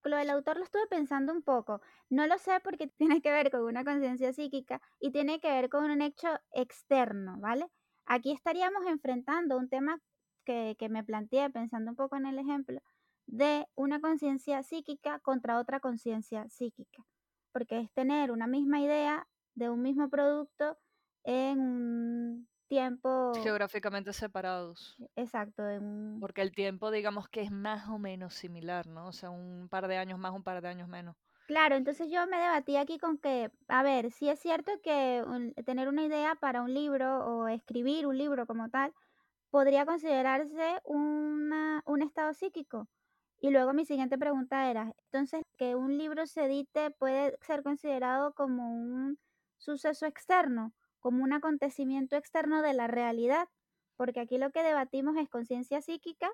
Lo 0.04 0.18
del 0.18 0.30
autor 0.30 0.58
lo 0.58 0.64
estuve 0.64 0.88
pensando 0.88 1.34
un 1.34 1.42
poco. 1.42 1.82
No 2.10 2.26
lo 2.26 2.38
sé 2.38 2.60
porque 2.64 2.88
tiene 2.98 3.22
que 3.22 3.32
ver 3.32 3.52
con 3.52 3.62
una 3.62 3.84
conciencia 3.84 4.34
psíquica 4.34 4.82
y 5.00 5.12
tiene 5.12 5.40
que 5.40 5.52
ver 5.52 5.70
con 5.70 5.90
un 5.90 6.02
hecho 6.02 6.28
externo, 6.52 7.38
¿vale? 7.40 7.68
Aquí 8.06 8.32
estaríamos 8.32 8.86
enfrentando 8.88 9.58
un 9.58 9.70
tema 9.70 10.00
que, 10.46 10.76
que 10.80 10.90
me 10.90 11.04
planteé 11.04 11.50
pensando 11.50 11.92
un 11.92 11.96
poco 11.96 12.16
en 12.16 12.26
el 12.26 12.40
ejemplo 12.40 12.82
de 13.28 13.68
una 13.76 14.02
conciencia 14.02 14.64
psíquica 14.64 15.20
contra 15.20 15.60
otra 15.60 15.80
conciencia 15.80 16.50
psíquica, 16.50 17.06
porque 17.52 17.80
es 17.82 17.92
tener 17.92 18.32
una 18.32 18.48
misma 18.48 18.80
idea 18.80 19.28
de 19.56 19.70
un 19.70 19.82
mismo 19.82 20.10
producto 20.10 20.78
en 21.24 21.60
un 21.60 22.48
tiempo 22.68 23.34
Geográficamente 23.44 24.14
separados. 24.14 24.98
exacto, 25.16 25.68
en 25.70 25.84
un- 25.84 26.20
Porque 26.20 26.42
el 26.42 26.52
tiempo, 26.52 26.92
digamos 26.92 27.28
que 27.30 27.42
es 27.42 27.52
más 27.52 27.88
o 27.90 27.98
menos 28.00 28.34
similar, 28.34 28.88
¿no? 28.88 29.08
O 29.08 29.12
sea, 29.14 29.30
un 29.30 29.68
par 29.70 29.88
de 29.88 29.98
años 29.98 30.20
más, 30.20 30.34
un 30.34 30.44
par 30.44 30.62
de 30.62 30.68
años 30.68 30.88
menos. 30.88 31.16
Claro, 31.48 31.76
entonces 31.76 32.12
yo 32.12 32.28
me 32.28 32.38
debatí 32.38 32.76
aquí 32.78 33.00
con 33.00 33.18
que, 33.18 33.52
a 33.68 33.82
ver, 33.82 34.12
sí 34.12 34.30
es 34.30 34.40
cierto 34.40 34.72
que 34.84 35.24
un- 35.26 35.54
tener 35.66 35.88
una 35.88 36.04
idea 36.04 36.36
para 36.36 36.62
un 36.62 36.74
libro 36.74 37.26
o 37.26 37.48
escribir 37.48 38.06
un 38.06 38.18
libro 38.18 38.46
como 38.46 38.70
tal 38.70 38.94
podría 39.52 39.86
considerarse 39.86 40.80
una- 40.86 41.82
un 41.86 42.02
estado 42.04 42.34
psíquico. 42.34 42.88
Y 43.40 43.50
luego 43.52 43.74
mi 43.74 43.86
siguiente 43.86 44.18
pregunta 44.18 44.70
era, 44.70 44.94
entonces, 45.06 45.44
que 45.58 45.76
un 45.76 45.98
libro 45.98 46.28
se 46.28 46.46
edite 46.46 46.92
puede 46.92 47.38
ser 47.42 47.64
considerado 47.64 48.34
como 48.34 48.72
un 48.74 49.18
suceso 49.60 50.06
externo, 50.08 50.74
como 51.00 51.24
un 51.24 51.34
acontecimiento 51.34 52.16
externo 52.18 52.62
de 52.62 52.74
la 52.74 52.88
realidad, 52.88 53.48
porque 53.96 54.20
aquí 54.22 54.38
lo 54.38 54.52
que 54.52 54.64
debatimos 54.64 55.18
es 55.18 55.30
conciencia 55.30 55.82
psíquica 55.82 56.32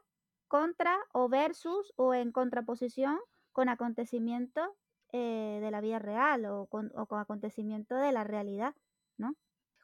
contra 0.48 0.98
o 1.14 1.30
versus 1.30 1.94
o 1.98 2.14
en 2.14 2.32
contraposición 2.32 3.20
con 3.52 3.70
acontecimientos 3.70 4.70
eh, 5.12 5.60
de 5.62 5.72
la 5.72 5.82
vida 5.82 6.00
real 6.00 6.46
o 6.46 6.68
con, 6.68 6.92
o 6.96 7.08
con 7.08 7.20
acontecimientos 7.20 8.00
de 8.02 8.12
la 8.12 8.24
realidad, 8.24 8.76
¿no? 9.18 9.36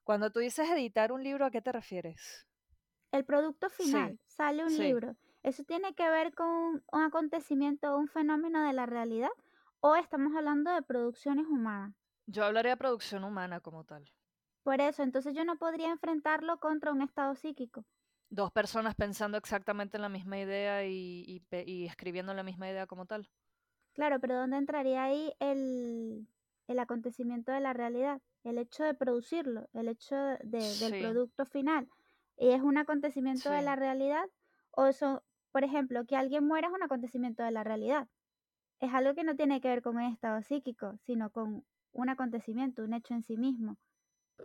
Cuando 0.04 0.32
tú 0.32 0.38
dices 0.42 0.70
editar 0.70 1.12
un 1.12 1.24
libro, 1.24 1.44
¿a 1.44 1.50
qué 1.50 1.60
te 1.64 1.72
refieres? 1.72 2.48
El 3.14 3.24
producto 3.24 3.70
Sí, 3.78 4.04
final, 4.10 4.20
sale 4.26 4.66
un 4.66 4.78
sí. 4.78 4.78
libro. 4.78 5.16
¿Eso 5.44 5.64
tiene 5.64 5.96
que 5.96 6.10
ver 6.10 6.36
con 6.36 6.84
un 6.92 7.02
acontecimiento 7.02 7.94
o 7.94 7.98
un 7.98 8.10
fenómeno 8.10 8.68
de 8.68 8.74
la 8.74 8.86
realidad? 8.86 9.30
¿O 9.80 9.96
estamos 9.96 10.36
hablando 10.36 10.72
de 10.74 10.82
producciones 10.82 11.48
humanas? 11.48 11.96
Yo 12.32 12.46
hablaría 12.46 12.72
de 12.72 12.78
producción 12.78 13.24
humana 13.24 13.60
como 13.62 13.84
tal. 13.84 14.12
Por 14.64 14.82
eso, 14.82 15.04
entonces 15.04 15.36
yo 15.36 15.46
no 15.46 15.60
podría 15.60 15.92
enfrentarlo 15.92 16.60
contra 16.60 16.92
un 16.92 17.04
estado 17.04 17.36
psíquico. 17.36 17.86
Dos 18.30 18.52
personas 18.52 18.96
pensando 18.96 19.38
exactamente 19.38 19.98
en 19.98 20.02
la 20.02 20.10
misma 20.10 20.40
idea 20.40 20.86
y, 20.86 21.24
y 21.28 21.44
y 21.72 21.86
escribiendo 21.86 22.34
la 22.34 22.42
misma 22.44 22.68
idea 22.70 22.88
como 22.88 23.06
tal. 23.06 23.30
Claro, 23.94 24.20
pero 24.20 24.36
¿dónde 24.38 24.58
entraría 24.58 25.04
ahí 25.04 25.34
el, 25.40 26.28
el 26.68 26.80
acontecimiento 26.80 27.52
de 27.52 27.60
la 27.60 27.74
realidad? 27.74 28.22
El 28.44 28.58
hecho 28.58 28.84
de 28.84 28.94
producirlo, 28.94 29.68
el 29.74 29.88
hecho 29.90 30.16
de- 30.16 30.76
del 30.78 30.96
Sí. 30.96 30.96
producto 30.96 31.46
final. 31.46 31.90
es 32.38 32.62
un 32.62 32.78
acontecimiento 32.78 33.50
de 33.52 33.62
la 33.62 33.76
realidad 33.76 34.26
o 34.72 34.86
eso, 34.88 35.24
por 35.52 35.64
ejemplo, 35.64 36.06
que 36.08 36.16
alguien 36.16 36.44
muera 36.48 36.70
es 36.70 36.74
un 36.74 36.82
acontecimiento 36.84 37.44
de 37.44 37.52
la 37.52 37.64
realidad. 37.64 38.08
Es 38.80 38.94
algo 38.94 39.16
que 39.16 39.24
no 39.24 39.36
tiene 39.36 39.62
que 39.62 39.70
ver 39.70 39.82
con 39.84 39.98
un 39.98 40.04
estado 40.04 40.42
psíquico, 40.44 40.98
sino 41.00 41.32
con 41.32 41.66
un 41.94 42.10
acontecimiento, 42.10 42.84
un 42.84 42.94
hecho 42.94 43.14
en 43.14 43.24
sí 43.24 43.38
mismo. 43.38 43.78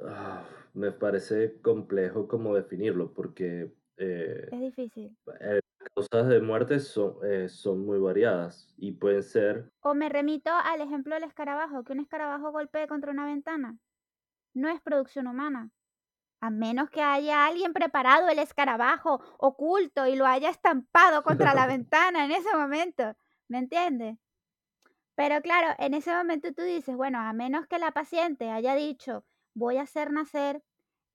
Ah, 0.04 0.44
me 0.74 0.92
parece 0.92 1.60
complejo 1.62 2.28
como 2.28 2.54
definirlo, 2.54 3.12
porque 3.14 3.72
eh, 3.96 4.50
Es 4.50 4.60
difícil. 4.60 5.16
eh, 5.40 5.60
las 5.80 5.90
causas 5.94 6.28
de 6.28 6.40
muerte 6.40 6.80
son, 6.80 7.16
eh, 7.24 7.48
son 7.48 7.84
muy 7.86 7.98
variadas 7.98 8.74
y 8.78 8.92
pueden 8.92 9.22
ser, 9.22 9.70
O 9.80 9.94
me 9.94 10.10
remito 10.10 10.50
al 10.52 10.82
ejemplo 10.82 11.14
del 11.14 11.24
escarabajo, 11.24 11.82
que 11.82 11.92
un 11.94 12.00
escarabajo 12.00 12.52
golpee 12.52 12.86
contra 12.88 13.10
una 13.12 13.24
ventana. 13.24 13.78
No 14.54 14.68
es 14.68 14.80
producción 14.82 15.26
humana. 15.28 15.70
A 16.40 16.50
menos 16.50 16.90
que 16.90 17.02
haya 17.02 17.46
alguien 17.46 17.72
preparado 17.74 18.28
el 18.28 18.38
escarabajo 18.40 19.20
oculto 19.38 20.06
y 20.06 20.16
lo 20.16 20.26
haya 20.26 20.50
estampado 20.50 21.22
contra 21.24 21.54
la 21.54 21.66
ventana 21.68 22.24
en 22.26 22.32
ese 22.32 22.54
momento. 22.56 23.14
¿Me 23.48 23.58
entiendes? 23.58 24.18
Pero 25.16 25.40
claro, 25.42 25.74
en 25.78 25.94
ese 25.94 26.14
momento 26.14 26.52
tú 26.54 26.62
dices, 26.62 26.94
bueno, 26.96 27.18
a 27.18 27.32
menos 27.32 27.66
que 27.66 27.78
la 27.78 27.90
paciente 27.92 28.50
haya 28.50 28.74
dicho, 28.74 29.24
voy 29.54 29.78
a 29.78 29.82
hacer 29.82 30.12
nacer 30.12 30.62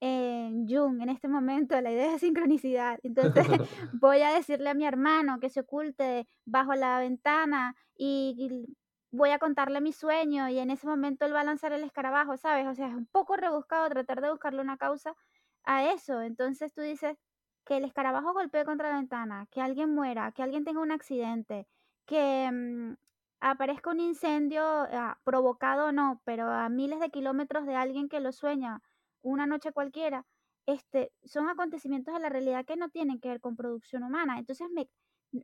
en 0.02 0.68
Jung 0.68 1.02
en 1.02 1.10
este 1.10 1.28
momento 1.28 1.80
la 1.80 1.92
idea 1.92 2.12
de 2.12 2.20
sincronicidad. 2.20 3.00
Entonces 3.04 3.46
voy 4.02 4.22
a 4.24 4.34
decirle 4.34 4.70
a 4.70 4.74
mi 4.74 4.86
hermano 4.86 5.40
que 5.40 5.50
se 5.50 5.62
oculte 5.62 6.28
bajo 6.46 6.74
la 6.76 7.00
ventana 7.00 7.76
y, 7.96 8.36
y 8.38 8.76
voy 9.12 9.30
a 9.30 9.40
contarle 9.40 9.82
mi 9.82 9.94
sueño 9.94 10.50
y 10.50 10.58
en 10.60 10.72
ese 10.72 10.88
momento 10.88 11.26
él 11.26 11.36
va 11.36 11.42
a 11.42 11.44
lanzar 11.44 11.72
el 11.74 11.84
escarabajo, 11.84 12.38
¿sabes? 12.38 12.68
O 12.68 12.74
sea, 12.74 12.88
es 12.88 12.96
un 12.96 13.06
poco 13.08 13.36
rebuscado 13.38 13.90
tratar 13.90 14.22
de 14.22 14.32
buscarle 14.32 14.62
una 14.62 14.78
causa 14.78 15.16
a 15.64 15.92
eso. 15.92 16.22
Entonces 16.22 16.74
tú 16.74 16.82
dices 16.82 17.18
que 17.66 17.78
el 17.78 17.86
escarabajo 17.86 18.34
golpee 18.34 18.66
contra 18.66 18.90
la 18.90 18.98
ventana, 18.98 19.48
que 19.52 19.62
alguien 19.62 19.94
muera, 19.94 20.32
que 20.32 20.44
alguien 20.44 20.64
tenga 20.64 20.82
un 20.82 20.92
accidente, 20.92 21.68
que 22.06 22.50
mm, 22.52 22.96
aparezca 23.42 23.92
un 23.92 24.00
incendio 24.00 24.64
ah, 24.64 25.20
provocado 25.24 25.88
o 25.88 25.92
no, 25.92 26.22
pero 26.26 26.50
a 26.50 26.70
miles 26.70 27.00
de 27.00 27.10
kilómetros 27.12 27.66
de 27.66 27.76
alguien 27.76 28.10
que 28.10 28.20
lo 28.22 28.32
sueña 28.32 28.82
una 29.22 29.46
noche 29.48 29.72
cualquiera, 29.74 30.26
este, 30.68 31.12
son 31.24 31.50
acontecimientos 31.50 32.14
de 32.14 32.20
la 32.22 32.30
realidad 32.30 32.66
que 32.66 32.78
no 32.78 32.90
tienen 32.90 33.20
que 33.20 33.30
ver 33.30 33.42
con 33.42 33.56
producción 33.56 34.04
humana. 34.04 34.40
Entonces, 34.40 34.68
me, 34.72 34.90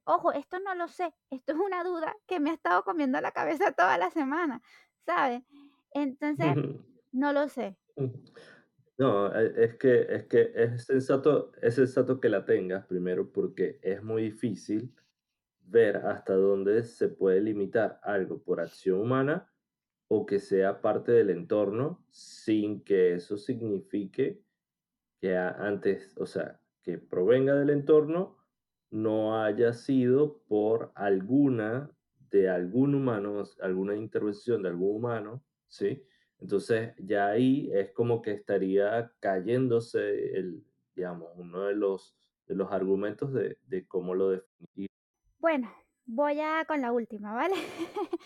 ojo, 0.05 0.31
esto 0.33 0.59
no 0.59 0.75
lo 0.75 0.87
sé, 0.87 1.13
esto 1.29 1.53
es 1.53 1.59
una 1.59 1.83
duda 1.83 2.15
que 2.27 2.39
me 2.39 2.51
ha 2.51 2.53
estado 2.53 2.83
comiendo 2.83 3.19
la 3.21 3.31
cabeza 3.31 3.71
toda 3.73 3.97
la 3.97 4.11
semana, 4.11 4.61
¿sabes? 5.05 5.43
Entonces, 5.91 6.55
no 7.11 7.33
lo 7.33 7.49
sé. 7.49 7.77
No, 8.97 9.27
e- 9.35 9.63
es 9.65 9.75
que, 9.77 10.01
es 10.09 10.25
que 10.27 10.51
es 10.55 10.85
sensato, 10.85 11.51
es 11.61 11.75
sensato 11.75 12.19
que 12.19 12.29
la 12.29 12.45
tengas 12.45 12.85
primero 12.87 13.31
porque 13.31 13.79
es 13.83 14.01
muy 14.03 14.23
difícil 14.23 14.95
ver 15.67 15.97
hasta 15.97 16.33
dónde 16.33 16.83
se 16.83 17.09
puede 17.09 17.41
limitar 17.41 17.99
algo 18.03 18.41
por 18.41 18.59
acción 18.59 18.99
humana 19.01 19.51
o 20.07 20.25
que 20.25 20.39
sea 20.39 20.81
parte 20.81 21.11
del 21.11 21.29
entorno 21.29 22.05
sin 22.09 22.83
que 22.83 23.13
eso 23.13 23.37
signifique 23.37 24.41
que 25.19 25.35
antes, 25.35 26.15
o 26.17 26.25
sea, 26.25 26.61
que 26.81 26.97
provenga 26.97 27.55
del 27.55 27.69
entorno 27.71 28.37
no 28.89 29.41
haya 29.41 29.73
sido 29.73 30.41
por 30.47 30.91
alguna 30.95 31.91
de 32.29 32.49
algún 32.49 32.95
humano, 32.95 33.43
alguna 33.61 33.95
intervención 33.95 34.63
de 34.63 34.69
algún 34.69 34.97
humano, 34.97 35.43
¿sí? 35.67 36.03
Entonces 36.39 36.93
ya 36.97 37.27
ahí 37.27 37.69
es 37.73 37.91
como 37.91 38.21
que 38.21 38.31
estaría 38.31 39.11
cayéndose 39.19 40.37
el, 40.37 40.63
digamos, 40.95 41.29
uno 41.35 41.63
de 41.63 41.75
los, 41.75 42.15
de 42.47 42.55
los 42.55 42.71
argumentos 42.71 43.33
de, 43.33 43.57
de 43.65 43.87
cómo 43.87 44.13
lo 44.13 44.29
definir. 44.29 44.87
Bueno, 45.39 45.71
voy 46.05 46.39
a 46.41 46.65
con 46.65 46.81
la 46.81 46.91
última, 46.91 47.33
¿vale? 47.33 47.55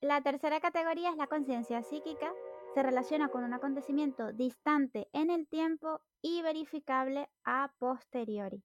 la 0.00 0.22
tercera 0.22 0.60
categoría 0.60 1.10
es 1.10 1.16
la 1.16 1.26
conciencia 1.26 1.82
psíquica. 1.82 2.32
Se 2.74 2.82
relaciona 2.82 3.28
con 3.28 3.44
un 3.44 3.54
acontecimiento 3.54 4.32
distante 4.32 5.08
en 5.12 5.30
el 5.30 5.48
tiempo 5.48 6.00
y 6.22 6.42
verificable 6.42 7.28
a 7.44 7.72
posteriori. 7.78 8.62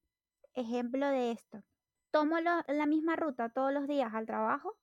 Ejemplo 0.54 1.08
de 1.08 1.32
esto. 1.32 1.62
Tomo 2.12 2.38
la 2.40 2.86
misma 2.88 3.16
ruta 3.16 3.50
todos 3.50 3.74
los 3.74 3.88
días 3.88 4.14
al 4.14 4.26
trabajo, 4.26 4.76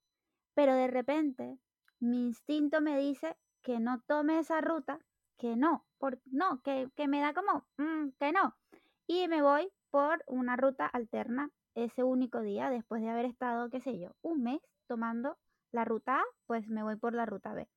pero 0.55 0.75
de 0.75 0.89
repente 0.89 1.59
mi 2.01 2.27
instinto 2.27 2.81
me 2.81 2.99
dice 2.99 3.37
que 3.63 3.81
no 3.81 4.01
tome 4.07 4.39
esa 4.39 4.61
ruta, 4.61 4.99
que 5.39 5.57
no, 5.57 5.87
por, 5.99 6.21
no, 6.27 6.61
que, 6.63 6.91
que 6.97 7.09
me 7.09 7.21
da 7.21 7.35
como, 7.35 7.67
"Mm, 7.77 8.11
que 8.19 8.33
no. 8.33 8.57
Y 9.07 9.29
me 9.29 9.43
voy 9.43 9.71
por 9.91 10.23
una 10.27 10.57
ruta 10.57 10.87
alterna 10.87 11.51
ese 11.75 12.03
único 12.05 12.41
día 12.41 12.71
después 12.71 13.03
de 13.03 13.11
haber 13.11 13.27
estado, 13.27 13.71
qué 13.71 13.81
sé 13.81 13.99
yo, 13.99 14.13
un 14.23 14.43
mes 14.43 14.61
tomando 14.87 15.39
la 15.73 15.85
ruta 15.85 16.21
A, 16.21 16.25
pues 16.47 16.69
me 16.69 16.83
voy 16.83 16.97
por 16.97 17.15
la 17.15 17.27
ruta 17.27 17.55
B. 17.55 17.69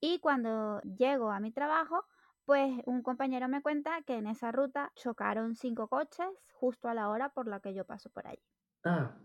Y 0.00 0.20
cuando 0.20 0.80
llego 0.82 1.30
a 1.30 1.40
mi 1.40 1.52
trabajo, 1.52 2.04
pues 2.44 2.72
un 2.86 3.02
compañero 3.02 3.48
me 3.48 3.62
cuenta 3.62 4.02
que 4.02 4.16
en 4.16 4.26
esa 4.26 4.52
ruta 4.52 4.92
chocaron 4.96 5.56
cinco 5.56 5.88
coches 5.88 6.28
justo 6.54 6.88
a 6.88 6.94
la 6.94 7.08
hora 7.08 7.30
por 7.30 7.48
la 7.48 7.60
que 7.60 7.74
yo 7.74 7.86
paso 7.86 8.10
por 8.10 8.26
allí. 8.26 8.42
Ah, 8.84 9.16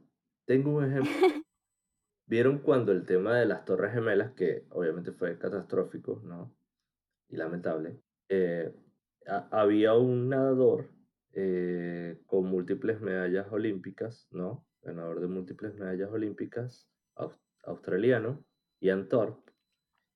tengo 0.46 0.72
un 0.76 0.86
ejemplo. 0.86 1.14
¿Vieron 2.26 2.60
cuando 2.60 2.92
el 2.92 3.06
tema 3.06 3.36
de 3.38 3.46
las 3.46 3.66
Torres 3.66 3.94
Gemelas, 3.94 4.34
que 4.34 4.68
obviamente 4.72 5.12
fue 5.14 5.38
catastrófico, 5.40 6.22
¿no? 6.24 6.56
Y 7.30 7.38
lamentable, 7.38 8.02
eh, 8.30 8.76
ha- 9.28 9.50
había 9.52 9.96
un 9.96 10.30
nadador 10.30 10.92
eh, 11.34 12.22
con 12.26 12.46
múltiples 12.46 13.02
medallas 13.02 13.48
olímpicas, 13.52 14.28
¿no? 14.32 14.68
Ganador 14.82 15.20
de 15.22 15.28
múltiples 15.28 15.76
medallas 15.76 16.12
olímpicas, 16.12 16.90
aus- 17.16 17.40
australiano, 17.64 18.46
Ian 18.80 19.10
Thorpe, 19.10 19.54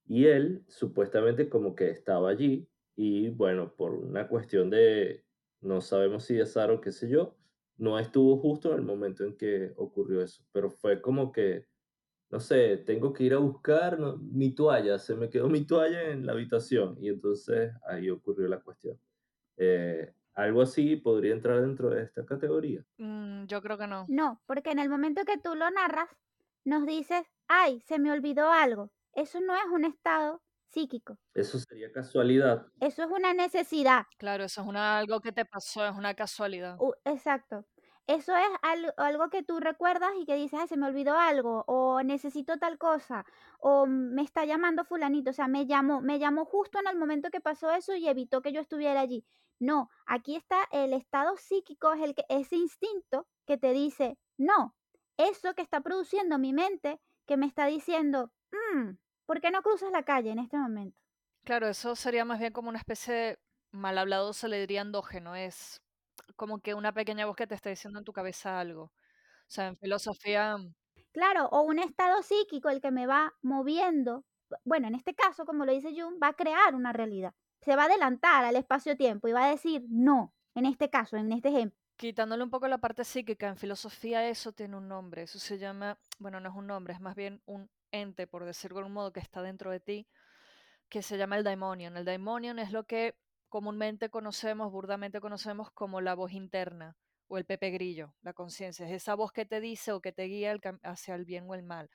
y 0.05 0.25
él 0.27 0.65
supuestamente 0.67 1.49
como 1.49 1.75
que 1.75 1.89
estaba 1.89 2.29
allí 2.29 2.69
y 2.95 3.29
bueno, 3.29 3.75
por 3.75 3.93
una 3.93 4.27
cuestión 4.27 4.69
de, 4.69 5.25
no 5.61 5.81
sabemos 5.81 6.25
si 6.25 6.39
azar 6.39 6.71
o 6.71 6.81
qué 6.81 6.91
sé 6.91 7.09
yo, 7.09 7.37
no 7.77 7.97
estuvo 7.99 8.37
justo 8.37 8.71
en 8.71 8.79
el 8.79 8.85
momento 8.85 9.23
en 9.23 9.37
que 9.37 9.73
ocurrió 9.77 10.21
eso, 10.21 10.43
pero 10.51 10.69
fue 10.69 11.01
como 11.01 11.31
que, 11.31 11.67
no 12.29 12.39
sé, 12.39 12.77
tengo 12.77 13.13
que 13.13 13.25
ir 13.25 13.33
a 13.33 13.37
buscar 13.39 13.99
mi 14.19 14.55
toalla, 14.55 14.99
se 14.99 15.15
me 15.15 15.29
quedó 15.29 15.49
mi 15.49 15.65
toalla 15.65 16.11
en 16.11 16.25
la 16.25 16.33
habitación 16.33 16.97
y 17.01 17.09
entonces 17.09 17.73
ahí 17.87 18.09
ocurrió 18.09 18.47
la 18.47 18.61
cuestión. 18.61 18.99
Algo 20.51 20.61
así 20.61 20.95
podría 20.97 21.33
entrar 21.33 21.61
dentro 21.61 21.89
de 21.89 22.03
esta 22.03 22.25
categoría. 22.25 22.85
Mm, 22.97 23.45
yo 23.47 23.61
creo 23.61 23.77
que 23.77 23.87
no. 23.87 24.05
No, 24.07 24.41
porque 24.45 24.71
en 24.71 24.79
el 24.79 24.89
momento 24.89 25.25
que 25.25 25.37
tú 25.37 25.55
lo 25.55 25.69
narras, 25.71 26.09
nos 26.63 26.85
dices, 26.85 27.23
ay, 27.47 27.81
se 27.81 27.99
me 27.99 28.11
olvidó 28.11 28.49
algo. 28.51 28.91
Eso 29.13 29.41
no 29.41 29.55
es 29.55 29.65
un 29.65 29.85
estado 29.85 30.41
psíquico, 30.69 31.17
Eso 31.33 31.59
sería 31.59 31.91
casualidad. 31.91 32.67
eso 32.79 33.03
es 33.03 33.09
una 33.09 33.33
necesidad. 33.33 34.05
Claro, 34.17 34.43
eso 34.45 34.61
es 34.61 34.67
una, 34.67 34.97
algo 34.99 35.19
que 35.21 35.31
te 35.31 35.45
pasó, 35.45 35.85
es 35.85 35.95
una 35.95 36.13
casualidad. 36.15 36.83
Exacto. 37.05 37.65
Eso 38.13 38.35
es 38.35 38.47
al- 38.61 38.93
algo 38.97 39.29
que 39.29 39.41
tú 39.41 39.59
recuerdas 39.61 40.11
y 40.19 40.25
que 40.25 40.35
dices, 40.35 40.59
ay, 40.59 40.67
se 40.67 40.75
me 40.75 40.87
olvidó 40.87 41.17
algo, 41.17 41.63
o 41.67 42.03
necesito 42.03 42.57
tal 42.57 42.77
cosa, 42.77 43.25
o 43.59 43.85
me 43.85 44.21
está 44.21 44.43
llamando 44.43 44.83
fulanito, 44.83 45.29
o 45.29 45.33
sea, 45.33 45.47
me 45.47 45.65
llamó, 45.65 46.01
me 46.01 46.19
llamó 46.19 46.43
justo 46.43 46.79
en 46.79 46.87
el 46.87 46.97
momento 46.97 47.29
que 47.29 47.39
pasó 47.39 47.71
eso 47.71 47.95
y 47.95 48.09
evitó 48.09 48.41
que 48.41 48.51
yo 48.51 48.59
estuviera 48.59 48.99
allí. 48.99 49.23
No, 49.59 49.89
aquí 50.05 50.35
está 50.35 50.57
el 50.71 50.91
estado 50.91 51.37
psíquico, 51.37 51.93
es 51.93 52.01
el 52.01 52.13
que, 52.13 52.25
ese 52.27 52.57
instinto 52.57 53.27
que 53.45 53.57
te 53.57 53.71
dice, 53.71 54.17
no, 54.37 54.75
eso 55.15 55.53
que 55.53 55.61
está 55.61 55.79
produciendo 55.79 56.37
mi 56.37 56.51
mente, 56.51 56.99
que 57.25 57.37
me 57.37 57.45
está 57.45 57.65
diciendo, 57.67 58.33
"Mm, 58.75 58.97
¿por 59.25 59.39
qué 59.39 59.51
no 59.51 59.61
cruzas 59.61 59.91
la 59.91 60.03
calle 60.03 60.31
en 60.31 60.39
este 60.39 60.57
momento? 60.57 60.97
Claro, 61.45 61.67
eso 61.69 61.95
sería 61.95 62.25
más 62.25 62.39
bien 62.39 62.51
como 62.51 62.67
una 62.67 62.79
especie 62.79 63.13
de, 63.13 63.39
mal 63.71 63.97
hablado 63.97 64.33
se 64.33 64.49
le 64.49 64.59
diría 64.59 64.83
es 65.35 65.81
como 66.35 66.59
que 66.61 66.73
una 66.73 66.93
pequeña 66.93 67.25
voz 67.25 67.35
que 67.35 67.47
te 67.47 67.55
está 67.55 67.69
diciendo 67.69 67.99
en 67.99 68.05
tu 68.05 68.13
cabeza 68.13 68.59
algo. 68.59 68.83
O 68.85 68.91
sea, 69.47 69.67
en 69.67 69.77
filosofía, 69.77 70.57
Claro, 71.13 71.47
o 71.51 71.61
un 71.61 71.79
estado 71.79 72.21
psíquico 72.23 72.69
el 72.69 72.81
que 72.81 72.91
me 72.91 73.07
va 73.07 73.33
moviendo. 73.41 74.25
Bueno, 74.65 74.87
en 74.87 74.95
este 74.95 75.13
caso, 75.13 75.45
como 75.45 75.65
lo 75.65 75.71
dice 75.73 75.93
Jung, 75.95 76.21
va 76.21 76.29
a 76.29 76.33
crear 76.33 76.75
una 76.75 76.93
realidad. 76.93 77.33
Se 77.61 77.75
va 77.75 77.83
a 77.83 77.85
adelantar 77.85 78.43
al 78.45 78.55
espacio-tiempo 78.55 79.27
y 79.27 79.31
va 79.33 79.45
a 79.45 79.49
decir 79.49 79.83
no, 79.89 80.33
en 80.55 80.65
este 80.65 80.89
caso, 80.89 81.17
en 81.17 81.31
este 81.31 81.49
ejemplo. 81.49 81.77
quitándole 81.97 82.43
un 82.43 82.49
poco 82.49 82.67
la 82.67 82.79
parte 82.79 83.03
psíquica, 83.03 83.47
en 83.47 83.57
filosofía 83.57 84.27
eso 84.27 84.51
tiene 84.53 84.75
un 84.77 84.87
nombre, 84.87 85.23
eso 85.23 85.39
se 85.39 85.57
llama, 85.57 85.99
bueno, 86.19 86.39
no 86.39 86.49
es 86.49 86.55
un 86.55 86.67
nombre, 86.67 86.93
es 86.93 86.99
más 86.99 87.15
bien 87.15 87.41
un 87.45 87.69
ente, 87.91 88.27
por 88.27 88.45
decirlo 88.45 88.75
de 88.75 88.79
algún 88.81 88.93
modo, 88.93 89.13
que 89.13 89.19
está 89.19 89.41
dentro 89.41 89.71
de 89.71 89.79
ti, 89.79 90.07
que 90.89 91.01
se 91.03 91.17
llama 91.17 91.37
el 91.37 91.43
daimonion. 91.43 91.97
El 91.97 92.05
daimonion 92.05 92.59
es 92.59 92.71
lo 92.71 92.85
que 92.85 93.15
comúnmente 93.51 94.09
conocemos, 94.09 94.71
burdamente 94.71 95.19
conocemos 95.19 95.69
como 95.71 96.01
la 96.01 96.15
voz 96.15 96.31
interna 96.31 96.95
o 97.27 97.37
el 97.37 97.45
pepe 97.45 97.69
grillo, 97.69 98.15
la 98.21 98.33
conciencia. 98.33 98.87
Es 98.87 98.93
esa 98.93 99.13
voz 99.13 99.31
que 99.31 99.45
te 99.45 99.59
dice 99.59 99.91
o 99.91 100.01
que 100.01 100.11
te 100.11 100.23
guía 100.23 100.57
hacia 100.83 101.15
el 101.15 101.25
bien 101.25 101.45
o 101.49 101.53
el 101.53 101.63
mal. 101.63 101.89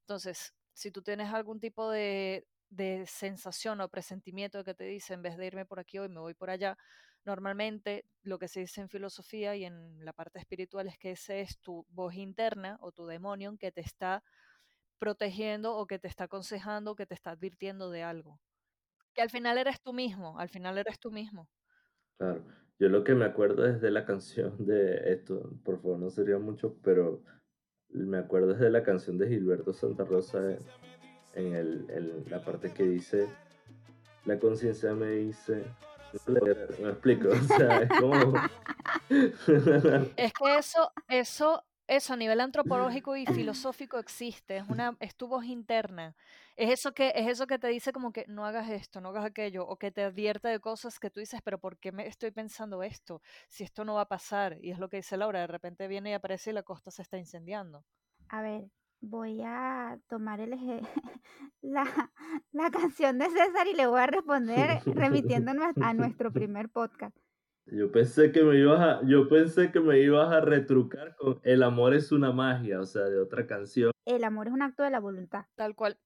Entonces, 0.00 0.54
si 0.72 0.90
tú 0.90 1.02
tienes 1.02 1.32
algún 1.32 1.60
tipo 1.60 1.90
de, 1.90 2.46
de 2.70 3.04
sensación 3.06 3.80
o 3.82 3.88
presentimiento 3.88 4.64
que 4.64 4.74
te 4.74 4.84
dice, 4.84 5.14
en 5.14 5.22
vez 5.22 5.36
de 5.36 5.46
irme 5.46 5.66
por 5.66 5.78
aquí 5.78 5.98
hoy, 5.98 6.08
me 6.08 6.20
voy 6.20 6.34
por 6.34 6.48
allá, 6.50 6.78
Normalmente 7.24 8.04
lo 8.22 8.38
que 8.38 8.48
se 8.48 8.60
dice 8.60 8.80
en 8.80 8.88
filosofía 8.88 9.54
y 9.54 9.64
en 9.64 10.04
la 10.04 10.12
parte 10.12 10.40
espiritual 10.40 10.88
es 10.88 10.98
que 10.98 11.12
ese 11.12 11.40
es 11.40 11.58
tu 11.60 11.86
voz 11.88 12.14
interna 12.14 12.78
o 12.80 12.90
tu 12.90 13.06
demonio 13.06 13.56
que 13.58 13.70
te 13.70 13.80
está 13.80 14.24
protegiendo 14.98 15.76
o 15.76 15.86
que 15.86 16.00
te 16.00 16.08
está 16.08 16.24
aconsejando 16.24 16.92
o 16.92 16.94
que 16.96 17.06
te 17.06 17.14
está 17.14 17.30
advirtiendo 17.32 17.90
de 17.90 18.02
algo. 18.02 18.40
Que 19.14 19.22
al 19.22 19.30
final 19.30 19.58
eres 19.58 19.80
tú 19.80 19.92
mismo, 19.92 20.38
al 20.38 20.48
final 20.48 20.78
eres 20.78 20.98
tú 20.98 21.10
mismo. 21.10 21.48
Claro. 22.18 22.44
Yo 22.78 22.88
lo 22.88 23.04
que 23.04 23.14
me 23.14 23.24
acuerdo 23.24 23.66
es 23.66 23.80
de 23.80 23.90
la 23.90 24.04
canción 24.04 24.66
de 24.66 25.12
esto, 25.12 25.50
por 25.64 25.80
favor, 25.80 25.98
no 25.98 26.10
sería 26.10 26.38
mucho, 26.38 26.76
pero 26.82 27.22
me 27.90 28.18
acuerdo 28.18 28.52
es 28.52 28.58
de 28.58 28.70
la 28.70 28.82
canción 28.82 29.18
de 29.18 29.28
Gilberto 29.28 29.72
Santa 29.72 30.04
Rosa 30.04 30.56
en, 31.34 31.54
el, 31.54 31.86
en 31.90 32.24
la 32.28 32.42
parte 32.44 32.72
que 32.72 32.84
dice, 32.84 33.28
la 34.24 34.38
conciencia 34.38 34.94
me 34.94 35.10
dice, 35.10 35.64
me 36.26 36.90
explico, 36.90 37.28
o 37.30 37.56
sea, 37.56 37.82
es 37.82 37.90
como... 38.00 38.34
es 40.16 40.32
que 40.32 40.56
eso, 40.58 40.92
eso 41.08 41.62
eso 41.86 42.14
a 42.14 42.16
nivel 42.16 42.40
antropológico 42.40 43.16
y 43.16 43.26
filosófico 43.26 43.98
existe, 43.98 44.56
es 44.56 44.68
una 44.68 44.96
es 45.00 45.14
tu 45.16 45.28
voz 45.28 45.44
interna. 45.44 46.14
Es 46.56 46.70
eso 46.70 46.92
que 46.92 47.12
es 47.14 47.28
eso 47.28 47.46
que 47.46 47.58
te 47.58 47.68
dice 47.68 47.92
como 47.92 48.12
que 48.12 48.24
no 48.28 48.44
hagas 48.44 48.68
esto, 48.70 49.00
no 49.00 49.10
hagas 49.10 49.24
aquello 49.24 49.66
o 49.66 49.76
que 49.76 49.90
te 49.90 50.02
advierte 50.02 50.48
de 50.48 50.60
cosas 50.60 50.98
que 50.98 51.10
tú 51.10 51.20
dices, 51.20 51.40
pero 51.42 51.58
¿por 51.58 51.78
qué 51.78 51.92
me 51.92 52.06
estoy 52.06 52.30
pensando 52.30 52.82
esto? 52.82 53.22
Si 53.48 53.64
esto 53.64 53.84
no 53.84 53.94
va 53.94 54.02
a 54.02 54.08
pasar 54.08 54.58
y 54.60 54.70
es 54.70 54.78
lo 54.78 54.88
que 54.88 54.98
dice 54.98 55.16
Laura, 55.16 55.40
de 55.40 55.46
repente 55.46 55.88
viene 55.88 56.10
y 56.10 56.14
aparece 56.14 56.50
y 56.50 56.52
la 56.52 56.62
costa 56.62 56.90
se 56.90 57.02
está 57.02 57.16
incendiando. 57.16 57.84
A 58.28 58.42
ver, 58.42 58.64
voy 59.00 59.42
a 59.44 59.98
tomar 60.08 60.40
el 60.40 60.52
la, 61.62 62.10
la 62.52 62.70
canción 62.70 63.18
de 63.18 63.26
César 63.26 63.66
y 63.66 63.74
le 63.74 63.86
voy 63.86 64.00
a 64.00 64.06
responder 64.06 64.80
remitiéndonos 64.86 65.74
a 65.80 65.94
nuestro 65.94 66.32
primer 66.32 66.68
podcast. 66.68 67.16
Yo 67.66 67.90
pensé 67.92 68.32
que 68.32 68.42
me 68.42 68.58
ibas 68.58 68.80
a, 68.80 69.00
yo 69.06 69.28
pensé 69.28 69.70
que 69.70 69.80
me 69.80 69.98
ibas 70.00 70.32
a 70.32 70.40
retrucar 70.40 71.14
con 71.16 71.40
El 71.42 71.62
amor 71.62 71.94
es 71.94 72.12
una 72.12 72.32
magia, 72.32 72.80
o 72.80 72.86
sea, 72.86 73.02
de 73.04 73.18
otra 73.18 73.46
canción. 73.46 73.92
El 74.04 74.24
amor 74.24 74.48
es 74.48 74.52
un 74.52 74.62
acto 74.62 74.82
de 74.82 74.90
la 74.90 75.00
voluntad. 75.00 75.46
Tal 75.54 75.74
cual. 75.74 75.98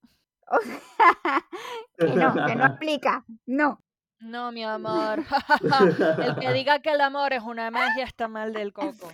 O 1.99 2.13
sea, 2.13 2.31
que 2.33 2.41
no, 2.41 2.47
que 2.47 2.55
no 2.57 2.67
explica. 2.67 3.25
No. 3.47 3.83
No, 4.21 4.53
mi 4.53 4.65
amor. 4.65 5.21
el 6.23 6.37
que 6.37 6.53
diga 6.53 6.81
que 6.81 6.91
el 6.91 7.01
amor 7.01 7.33
es 7.33 7.43
una 7.43 7.71
magia 7.71 8.05
está 8.05 8.29
mal 8.29 8.53
del 8.53 8.73
coco. 8.73 9.09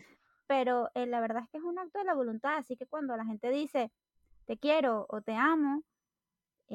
Pero 0.49 0.91
eh, 0.95 1.07
la 1.07 1.21
verdad 1.21 1.45
es 1.45 1.49
que 1.51 1.59
es 1.59 1.65
un 1.65 1.79
acto 1.79 2.01
de 2.01 2.05
la 2.05 2.15
voluntad, 2.15 2.57
así 2.57 2.77
que 2.77 2.87
cuando 2.87 3.17
la 3.17 3.25
gente 3.25 3.51
dice 3.51 3.93
te 4.47 4.59
quiero 4.59 5.07
o 5.09 5.21
te 5.21 5.35
amo, 5.35 5.83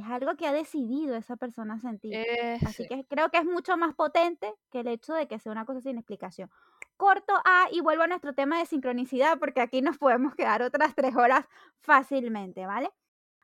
es 0.02 0.06
algo 0.08 0.36
que 0.36 0.48
ha 0.48 0.54
decidido 0.54 1.16
esa 1.16 1.36
persona 1.38 1.80
sentir. 1.80 2.20
Así 2.64 2.86
que 2.86 3.06
creo 3.08 3.30
que 3.30 3.38
es 3.38 3.46
mucho 3.46 3.78
más 3.78 3.96
potente 3.96 4.54
que 4.72 4.82
el 4.82 4.88
hecho 4.88 5.14
de 5.14 5.28
que 5.28 5.40
sea 5.40 5.52
una 5.52 5.66
cosa 5.66 5.82
sin 5.82 5.98
explicación. 5.98 6.50
Corto 6.98 7.34
A 7.46 7.68
y 7.72 7.82
vuelvo 7.82 8.04
a 8.04 8.08
nuestro 8.08 8.34
tema 8.34 8.60
de 8.60 8.66
sincronicidad 8.66 9.40
porque 9.40 9.62
aquí 9.62 9.82
nos 9.82 9.98
podemos 9.98 10.36
quedar 10.36 10.62
otras 10.62 10.96
tres 10.96 11.16
horas 11.16 11.46
fácilmente, 11.82 12.66
¿vale? 12.66 12.90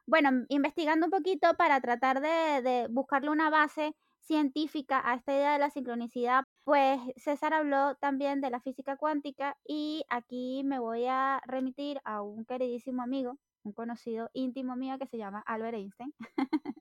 Bueno, 0.06 0.46
investigando 0.50 1.06
un 1.08 1.12
poquito 1.12 1.54
para 1.56 1.80
tratar 1.82 2.22
de, 2.22 2.62
de 2.62 2.88
buscarle 2.90 3.30
una 3.30 3.50
base 3.50 3.96
científica 4.20 5.02
a 5.04 5.16
esta 5.16 5.34
idea 5.34 5.54
de 5.54 5.60
la 5.60 5.70
sincronicidad, 5.70 6.44
pues 6.64 7.00
César 7.18 7.54
habló 7.54 7.96
también 7.96 8.42
de 8.42 8.50
la 8.50 8.62
física 8.62 8.98
cuántica 8.98 9.58
y 9.66 10.04
aquí 10.10 10.64
me 10.66 10.80
voy 10.80 11.06
a 11.08 11.42
remitir 11.46 12.00
a 12.06 12.22
un 12.22 12.46
queridísimo 12.46 13.02
amigo 13.04 13.38
un 13.64 13.74
conocido 13.74 14.30
íntimo 14.34 14.76
mío 14.76 14.98
que 15.00 15.08
se 15.08 15.18
llama 15.18 15.44
Albert 15.46 15.76
Einstein. 15.76 16.14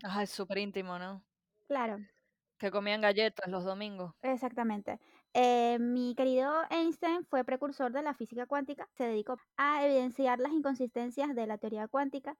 Ajá, 0.03 0.23
es 0.23 0.31
súper 0.31 0.59
íntimo, 0.59 0.99
¿no? 0.99 1.25
Claro. 1.69 1.99
Que 2.59 2.71
comían 2.71 3.01
galletas 3.01 3.49
los 3.49 3.65
domingos. 3.65 4.15
Exactamente. 4.23 5.01
Eh, 5.35 5.79
mi 5.81 6.15
querido 6.15 6.53
Einstein 6.71 7.25
fue 7.25 7.45
precursor 7.45 7.91
de 7.93 8.03
la 8.03 8.15
física 8.15 8.47
cuántica, 8.47 8.89
se 8.93 9.05
dedicó 9.05 9.37
a 9.57 9.85
evidenciar 9.85 10.39
las 10.39 10.53
inconsistencias 10.53 11.35
de 11.35 11.47
la 11.47 11.59
teoría 11.59 11.89
cuántica, 11.89 12.37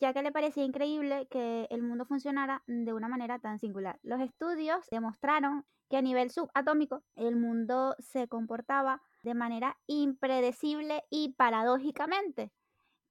ya 0.00 0.12
que 0.12 0.22
le 0.22 0.30
parecía 0.30 0.64
increíble 0.64 1.26
que 1.30 1.66
el 1.70 1.82
mundo 1.82 2.04
funcionara 2.04 2.62
de 2.66 2.92
una 2.92 3.08
manera 3.08 3.38
tan 3.38 3.58
singular. 3.58 3.98
Los 4.02 4.20
estudios 4.20 4.86
demostraron 4.90 5.64
que 5.88 5.96
a 5.96 6.02
nivel 6.02 6.30
subatómico 6.30 7.02
el 7.14 7.36
mundo 7.36 7.96
se 7.98 8.28
comportaba 8.28 9.02
de 9.22 9.34
manera 9.34 9.78
impredecible 9.86 11.02
y 11.10 11.34
paradójicamente 11.34 12.52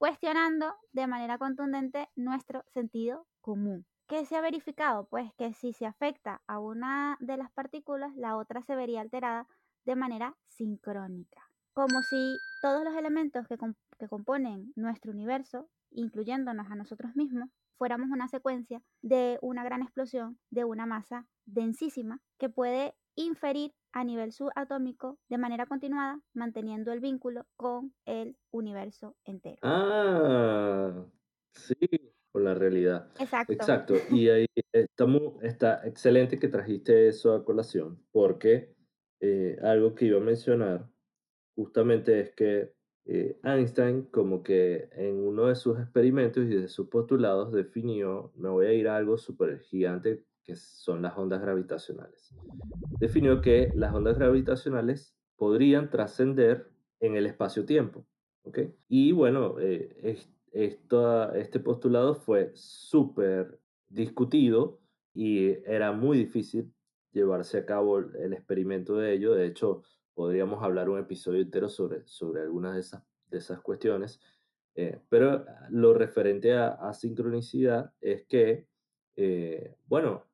cuestionando 0.04 0.76
de 0.92 1.08
manera 1.08 1.38
contundente 1.38 2.10
nuestro 2.18 2.66
sentido 2.74 3.26
común. 3.40 3.86
¿Qué 4.10 4.26
se 4.26 4.36
ha 4.36 4.42
verificado? 4.42 5.08
Pues 5.08 5.34
que 5.38 5.54
si 5.54 5.72
se 5.72 5.86
afecta 5.86 6.42
a 6.46 6.60
una 6.60 7.16
de 7.22 7.38
las 7.38 7.50
partículas, 7.54 8.14
la 8.18 8.36
otra 8.36 8.62
se 8.64 8.76
vería 8.76 9.00
alterada 9.00 9.48
de 9.86 9.96
manera 9.96 10.36
sincrónica. 10.50 11.50
Como 11.72 12.02
si 12.02 12.36
todos 12.62 12.84
los 12.84 12.94
elementos 12.98 13.48
que, 13.48 13.58
que 13.98 14.10
componen 14.10 14.74
nuestro 14.76 15.14
universo, 15.14 15.70
incluyéndonos 15.92 16.70
a 16.70 16.76
nosotros 16.76 17.16
mismos, 17.16 17.50
fuéramos 17.78 18.10
una 18.10 18.28
secuencia 18.28 18.82
de 19.02 19.40
una 19.42 19.64
gran 19.64 19.84
explosión 19.84 20.38
de 20.50 20.66
una 20.66 20.86
masa 20.86 21.28
densísima 21.46 22.20
que 22.38 22.50
puede 22.50 22.94
inferir 23.16 23.74
a 23.92 24.04
nivel 24.04 24.32
subatómico 24.32 25.20
de 25.30 25.38
manera 25.38 25.66
continuada, 25.66 26.20
manteniendo 26.34 26.92
el 26.92 27.00
vínculo 27.00 27.46
con 27.56 27.94
el 28.06 28.36
universo 28.52 29.16
entero. 29.24 29.60
Ah, 29.62 31.06
sí, 31.54 31.76
con 32.32 32.44
la 32.44 32.56
realidad. 32.56 33.12
Exacto. 33.20 33.54
Exacto. 33.54 33.94
Y 34.10 34.30
ahí 34.30 34.46
estamos, 34.72 35.42
está 35.44 35.86
excelente 35.86 36.40
que 36.40 36.48
trajiste 36.48 37.08
eso 37.08 37.34
a 37.34 37.46
colación, 37.46 38.04
porque 38.12 38.74
eh, 39.20 39.58
algo 39.62 39.94
que 39.94 40.06
iba 40.06 40.18
a 40.18 40.24
mencionar 40.24 40.90
justamente 41.56 42.20
es 42.20 42.32
que 42.32 42.74
eh, 43.06 43.38
Einstein 43.44 44.04
como 44.04 44.42
que 44.44 44.90
en 44.94 45.20
uno 45.20 45.48
de 45.48 45.56
sus 45.56 45.78
experimentos 45.78 46.46
y 46.46 46.56
de 46.56 46.68
sus 46.68 46.88
postulados 46.88 47.52
definió, 47.52 48.32
me 48.36 48.50
voy 48.50 48.66
a 48.66 48.74
ir 48.74 48.88
a 48.88 48.96
algo 48.96 49.18
súper 49.18 49.60
gigante 49.60 50.24
que 50.44 50.56
son 50.56 51.02
las 51.02 51.18
ondas 51.18 51.42
gravitacionales. 51.42 52.34
Definió 53.00 53.42
que 53.42 53.72
las 53.76 53.94
ondas 53.94 54.18
gravitacionales 54.18 55.16
podrían 55.36 55.90
trascender 55.90 56.70
en 57.00 57.16
el 57.16 57.26
espacio-tiempo. 57.26 58.06
¿okay? 58.44 58.76
Y 58.88 59.12
bueno, 59.12 59.56
eh, 59.60 60.18
este 60.52 61.60
postulado 61.60 62.16
fue 62.16 62.52
súper 62.54 63.60
discutido 63.90 64.80
y 65.14 65.50
era 65.66 65.92
muy 65.92 66.18
difícil 66.18 66.74
llevarse 67.12 67.60
a 67.60 67.66
cabo 67.66 68.00
el 68.00 68.34
experimento 68.34 68.98
de 68.98 69.14
ello. 69.14 69.34
De 69.34 69.46
hecho, 69.46 69.84
podríamos 70.14 70.64
hablar 70.64 70.90
un 70.90 71.00
episodio 71.00 71.42
entero 71.42 71.70
sobre, 71.70 72.06
sobre 72.08 72.42
algunas 72.42 72.74
de 72.74 72.80
esas, 72.82 73.04
de 73.30 73.38
esas 73.38 73.62
cuestiones. 73.62 74.20
Eh, 74.76 75.00
pero 75.10 75.46
lo 75.70 75.94
referente 75.94 76.54
a, 76.54 76.94
sincronicidad 76.94 77.94
es 78.02 78.26
que, 78.26 78.68
eh, 79.16 79.76
bueno, 79.86 80.26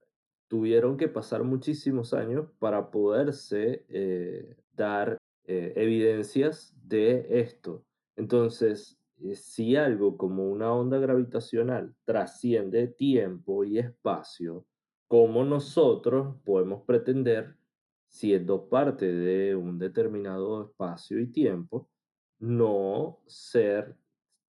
tuvieron 0.49 0.97
que 0.97 1.07
pasar 1.07 1.43
muchísimos 1.43 2.13
años 2.13 2.47
para 2.57 2.89
poderse 2.91 3.85
eh, 3.88 4.57
dar 4.73 5.17
eh, 5.45 5.73
evidencias 5.75 6.75
de 6.83 7.39
esto. 7.39 7.85
Entonces, 8.15 8.99
eh, 9.21 9.35
si 9.35 9.75
algo 9.75 10.17
como 10.17 10.49
una 10.49 10.73
onda 10.73 10.97
gravitacional 10.97 11.95
trasciende 12.03 12.88
tiempo 12.88 13.63
y 13.63 13.77
espacio, 13.77 14.65
¿cómo 15.07 15.45
nosotros 15.45 16.35
podemos 16.43 16.83
pretender, 16.83 17.55
siendo 18.07 18.67
parte 18.69 19.05
de 19.05 19.55
un 19.55 19.77
determinado 19.77 20.65
espacio 20.65 21.19
y 21.19 21.27
tiempo, 21.27 21.88
no 22.39 23.19
ser 23.27 23.95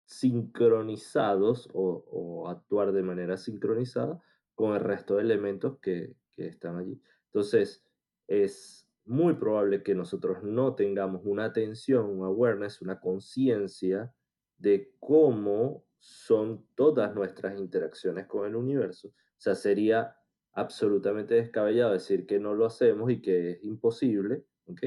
sincronizados 0.04 1.68
o, 1.72 2.04
o 2.08 2.48
actuar 2.48 2.92
de 2.92 3.02
manera 3.02 3.37
sincronizada 3.37 4.22
con 4.58 4.74
el 4.74 4.80
resto 4.80 5.14
de 5.14 5.22
elementos 5.22 5.78
que, 5.78 6.16
están 6.36 6.78
allí. 6.78 7.00
Entonces, 7.26 7.84
es 8.26 8.88
muy 9.04 9.34
probable 9.34 9.84
que 9.84 9.94
nosotros 9.94 10.42
no 10.42 10.74
tengamos 10.74 11.22
una 11.24 11.44
atención, 11.44 12.06
un 12.06 12.24
awareness, 12.24 12.82
una 12.82 12.98
conciencia 12.98 14.12
de 14.56 14.92
cómo 14.98 15.84
son 16.00 16.66
todas 16.74 17.14
nuestras 17.14 17.56
interacciones 17.56 18.26
con 18.26 18.46
el 18.46 18.56
universo. 18.56 19.08
O 19.08 19.40
sea, 19.40 19.54
sería 19.54 20.16
absolutamente 20.54 21.34
descabellado 21.34 21.92
decir 21.92 22.26
que 22.26 22.40
no 22.40 22.54
lo 22.54 22.66
hacemos 22.66 23.12
y 23.12 23.22
que 23.22 23.52
es 23.52 23.64
imposible, 23.64 24.44
¿ok? 24.66 24.82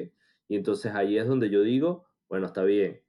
Y 0.49 0.57
entonces 0.57 0.93
ahí 0.93 1.17
es 1.17 1.27
donde 1.27 1.49
yo 1.49 1.61
digo, 1.61 2.07
bueno, 2.27 2.47
está 2.47 2.63
bien, 2.63 3.01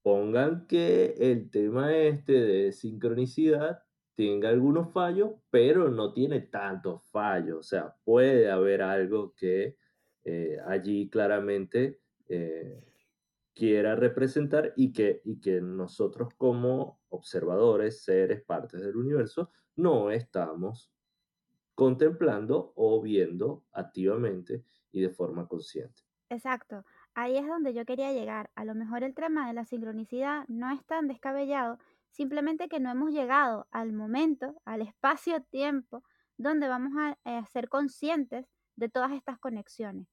pongan 0.00 0.66
que 0.68 1.16
el 1.18 1.50
tema 1.50 1.94
este 1.94 2.32
de 2.32 2.72
sincronicidad 2.72 3.82
tenga 4.16 4.48
algunos 4.48 4.92
fallos, 4.92 5.32
pero 5.50 5.90
no 5.90 6.12
tiene 6.12 6.40
tantos 6.40 7.04
fallos. 7.10 7.58
O 7.58 7.62
sea, 7.62 7.94
puede 8.04 8.50
haber 8.50 8.82
algo 8.82 9.34
que 9.34 9.76
eh, 10.24 10.58
allí 10.66 11.08
claramente 11.08 12.00
eh, 12.28 12.82
quiera 13.54 13.94
representar 13.94 14.72
y 14.74 14.92
que, 14.92 15.20
y 15.24 15.40
que 15.40 15.60
nosotros 15.60 16.30
como 16.36 17.00
observadores, 17.10 18.02
seres, 18.02 18.42
partes 18.42 18.80
del 18.80 18.96
universo, 18.96 19.50
no 19.76 20.10
estamos 20.10 20.90
contemplando 21.74 22.72
o 22.74 23.02
viendo 23.02 23.64
activamente 23.72 24.64
y 24.92 25.02
de 25.02 25.10
forma 25.10 25.46
consciente. 25.46 26.02
Exacto. 26.30 26.84
Ahí 27.14 27.36
es 27.36 27.46
donde 27.46 27.72
yo 27.72 27.84
quería 27.84 28.12
llegar. 28.12 28.50
A 28.56 28.64
lo 28.64 28.74
mejor 28.74 29.04
el 29.04 29.14
tema 29.14 29.46
de 29.46 29.54
la 29.54 29.64
sincronicidad 29.64 30.44
no 30.48 30.70
es 30.70 30.84
tan 30.84 31.06
descabellado, 31.06 31.78
simplemente 32.16 32.68
que 32.68 32.80
no 32.80 32.90
hemos 32.90 33.10
llegado 33.10 33.66
al 33.70 33.92
momento, 33.92 34.54
al 34.64 34.80
espacio-tiempo, 34.80 36.02
donde 36.38 36.66
vamos 36.66 36.92
a, 36.96 37.18
a 37.24 37.44
ser 37.46 37.68
conscientes 37.68 38.46
de 38.74 38.88
todas 38.88 39.12
estas 39.12 39.38
conexiones. 39.38 40.08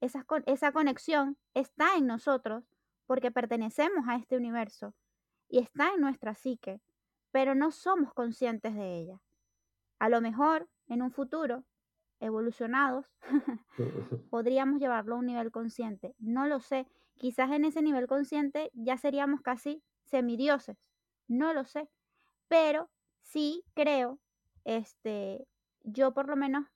Esa, 0.00 0.24
esa 0.46 0.70
conexión 0.70 1.36
está 1.54 1.96
en 1.96 2.06
nosotros 2.06 2.64
porque 3.06 3.32
pertenecemos 3.32 4.06
a 4.06 4.14
este 4.14 4.36
universo 4.36 4.94
y 5.48 5.58
está 5.58 5.94
en 5.94 6.00
nuestra 6.00 6.36
psique, 6.36 6.80
pero 7.32 7.56
no 7.56 7.72
somos 7.72 8.14
conscientes 8.14 8.76
de 8.76 8.96
ella. 8.96 9.20
A 9.98 10.08
lo 10.08 10.20
mejor 10.20 10.68
en 10.86 11.02
un 11.02 11.10
futuro, 11.10 11.64
evolucionados, 12.20 13.06
podríamos 14.30 14.78
llevarlo 14.78 15.16
a 15.16 15.18
un 15.18 15.26
nivel 15.26 15.50
consciente. 15.50 16.14
No 16.20 16.46
lo 16.46 16.60
sé. 16.60 16.86
Quizás 17.16 17.50
en 17.50 17.64
ese 17.64 17.82
nivel 17.82 18.06
consciente 18.06 18.70
ya 18.74 18.96
seríamos 18.96 19.40
casi 19.40 19.82
semidioses. 20.04 20.76
No 21.28 21.52
lo 21.52 21.64
sé. 21.64 21.88
Pero 22.48 22.90
sí 23.22 23.62
creo, 23.74 24.18
este, 24.64 25.46
yo 25.82 26.12
por 26.12 26.28
lo 26.28 26.36
menos 26.36 26.66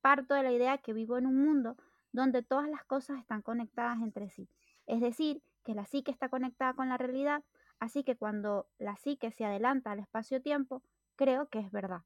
parto 0.00 0.34
de 0.34 0.42
la 0.42 0.52
idea 0.52 0.78
que 0.78 0.92
vivo 0.92 1.18
en 1.18 1.26
un 1.26 1.42
mundo 1.44 1.76
donde 2.12 2.42
todas 2.42 2.68
las 2.68 2.84
cosas 2.84 3.18
están 3.18 3.42
conectadas 3.42 3.98
entre 4.02 4.30
sí. 4.30 4.48
Es 4.86 5.00
decir, 5.00 5.42
que 5.64 5.74
la 5.74 5.84
psique 5.84 6.10
está 6.10 6.28
conectada 6.28 6.74
con 6.74 6.88
la 6.88 6.96
realidad, 6.96 7.42
así 7.80 8.04
que 8.04 8.16
cuando 8.16 8.68
la 8.78 8.96
psique 8.96 9.32
se 9.32 9.44
adelanta 9.44 9.90
al 9.90 9.98
espacio-tiempo, 9.98 10.82
creo 11.16 11.48
que 11.48 11.58
es 11.58 11.70
verdad. 11.72 12.02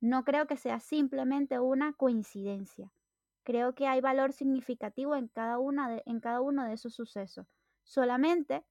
No 0.00 0.24
creo 0.24 0.46
que 0.46 0.56
sea 0.58 0.80
simplemente 0.80 1.58
una 1.58 1.94
coincidencia. 1.94 2.92
Creo 3.42 3.74
que 3.74 3.86
hay 3.86 4.00
valor 4.00 4.32
significativo 4.32 5.16
en 5.16 5.28
cada, 5.28 5.58
una 5.58 5.98
en 6.04 6.20
cada 6.20 6.40
uno 6.40 6.64
de 6.64 6.74
esos 6.74 6.94
sucesos. 6.94 7.46
Solamente 7.82 8.64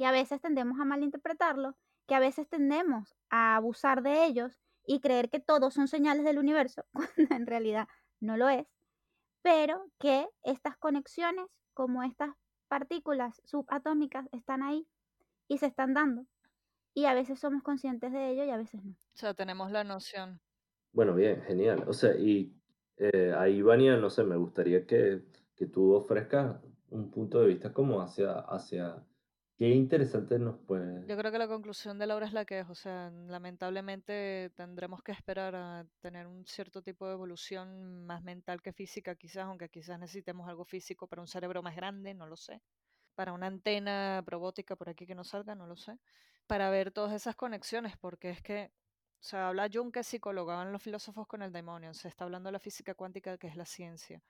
que 0.00 0.06
a 0.06 0.12
veces 0.12 0.40
tendemos 0.40 0.80
a 0.80 0.86
malinterpretarlos, 0.86 1.74
que 2.08 2.14
a 2.14 2.20
veces 2.20 2.48
tendemos 2.48 3.14
a 3.28 3.56
abusar 3.56 4.02
de 4.02 4.24
ellos 4.24 4.58
y 4.86 5.00
creer 5.00 5.28
que 5.28 5.40
todos 5.40 5.74
son 5.74 5.88
señales 5.88 6.24
del 6.24 6.38
universo, 6.38 6.86
cuando 6.94 7.34
en 7.34 7.46
realidad 7.46 7.86
no 8.18 8.38
lo 8.38 8.48
es 8.48 8.66
pero 9.42 9.86
que 9.98 10.26
estas 10.42 10.76
conexiones, 10.78 11.46
como 11.74 12.02
estas 12.02 12.30
partículas 12.68 13.40
subatómicas, 13.44 14.26
están 14.32 14.62
ahí 14.62 14.86
y 15.48 15.58
se 15.58 15.66
están 15.66 15.92
dando. 15.92 16.24
Y 16.94 17.04
a 17.04 17.14
veces 17.14 17.38
somos 17.38 17.62
conscientes 17.62 18.10
de 18.12 18.30
ello 18.30 18.44
y 18.44 18.50
a 18.50 18.56
veces 18.56 18.82
no. 18.84 18.92
O 18.92 19.16
sea, 19.16 19.34
tenemos 19.34 19.70
la 19.70 19.84
noción. 19.84 20.40
Bueno, 20.92 21.14
bien, 21.14 21.42
genial. 21.42 21.84
O 21.86 21.92
sea, 21.92 22.16
y 22.16 22.56
eh, 22.96 23.34
ahí, 23.36 23.62
Vania, 23.62 23.96
no 23.96 24.10
sé, 24.10 24.24
me 24.24 24.36
gustaría 24.36 24.86
que, 24.86 25.24
que 25.54 25.66
tú 25.66 25.92
ofrezcas 25.92 26.60
un 26.90 27.10
punto 27.10 27.40
de 27.40 27.48
vista 27.48 27.72
como 27.72 28.00
hacia, 28.00 28.40
hacia 28.40 29.04
Qué 29.60 29.68
interesante 29.68 30.38
nos 30.38 30.56
puede... 30.56 31.06
Yo 31.06 31.18
creo 31.18 31.30
que 31.30 31.36
la 31.36 31.46
conclusión 31.46 31.98
de 31.98 32.06
Laura 32.06 32.24
es 32.24 32.32
la 32.32 32.46
que 32.46 32.60
es, 32.60 32.70
o 32.70 32.74
sea, 32.74 33.10
lamentablemente 33.10 34.50
tendremos 34.56 35.02
que 35.02 35.12
esperar 35.12 35.54
a 35.54 35.86
tener 36.00 36.26
un 36.26 36.46
cierto 36.46 36.80
tipo 36.80 37.06
de 37.06 37.12
evolución 37.12 38.06
más 38.06 38.22
mental 38.22 38.62
que 38.62 38.72
física 38.72 39.16
quizás, 39.16 39.44
aunque 39.44 39.68
quizás 39.68 39.98
necesitemos 39.98 40.48
algo 40.48 40.64
físico 40.64 41.06
para 41.06 41.20
un 41.20 41.28
cerebro 41.28 41.62
más 41.62 41.76
grande, 41.76 42.14
no 42.14 42.26
lo 42.26 42.38
sé, 42.38 42.62
para 43.14 43.34
una 43.34 43.48
antena 43.48 44.22
probótica 44.24 44.76
por 44.76 44.88
aquí 44.88 45.06
que 45.06 45.14
no 45.14 45.24
salga, 45.24 45.54
no 45.54 45.66
lo 45.66 45.76
sé, 45.76 45.98
para 46.46 46.70
ver 46.70 46.90
todas 46.90 47.12
esas 47.12 47.36
conexiones, 47.36 47.98
porque 47.98 48.30
es 48.30 48.40
que, 48.40 48.72
o 49.20 49.22
sea, 49.22 49.48
habla 49.48 49.68
Jung 49.70 49.92
que 49.92 50.00
es 50.00 50.06
psicólogo, 50.06 50.52
hablan 50.52 50.72
los 50.72 50.82
filósofos 50.82 51.26
con 51.26 51.42
el 51.42 51.52
demonio, 51.52 51.92
se 51.92 52.08
está 52.08 52.24
hablando 52.24 52.48
de 52.48 52.52
la 52.52 52.60
física 52.60 52.94
cuántica 52.94 53.36
que 53.36 53.48
es 53.48 53.56
la 53.56 53.66
ciencia. 53.66 54.22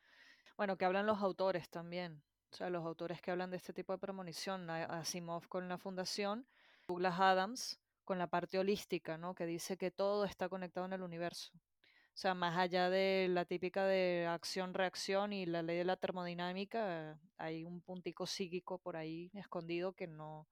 Bueno, 0.57 0.77
que 0.77 0.87
hablan 0.87 1.07
los 1.07 1.23
autores 1.23 1.71
también, 1.71 2.21
o 2.53 2.57
sea, 2.57 2.71
los 2.71 2.85
autores 2.85 3.23
que 3.23 3.31
hablan 3.31 3.51
de 3.51 3.57
este 3.57 3.73
tipo 3.73 3.93
de 3.93 3.99
premonición, 3.99 4.69
Asimov 4.71 5.47
con 5.49 5.69
la 5.69 5.79
fundación, 5.79 6.47
Douglas 6.89 7.21
Adams 7.21 7.81
con 8.05 8.19
la 8.19 8.27
parte 8.27 8.59
holística, 8.59 9.17
¿no? 9.17 9.35
Que 9.35 9.47
dice 9.47 9.77
que 9.77 9.91
todo 9.91 10.25
está 10.25 10.49
conectado 10.49 10.87
en 10.87 10.93
el 10.95 11.03
universo. 11.03 11.53
O 11.55 12.19
sea, 12.21 12.35
más 12.35 12.59
allá 12.59 12.91
de 12.91 13.29
la 13.31 13.45
típica 13.45 13.87
de 13.87 14.27
acción-reacción 14.27 15.33
y 15.33 15.47
la 15.47 15.63
ley 15.63 15.79
de 15.79 15.85
la 15.85 15.97
termodinámica, 15.97 17.19
hay 17.39 17.65
un 17.65 17.81
puntico 17.81 18.27
psíquico 18.27 18.79
por 18.79 18.97
ahí 18.97 19.31
escondido 19.35 19.93
que 19.93 20.09
no, 20.09 20.49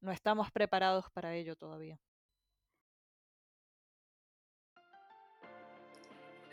no 0.00 0.12
estamos 0.12 0.50
preparados 0.50 1.10
para 1.10 1.34
ello 1.34 1.56
todavía. 1.56 2.00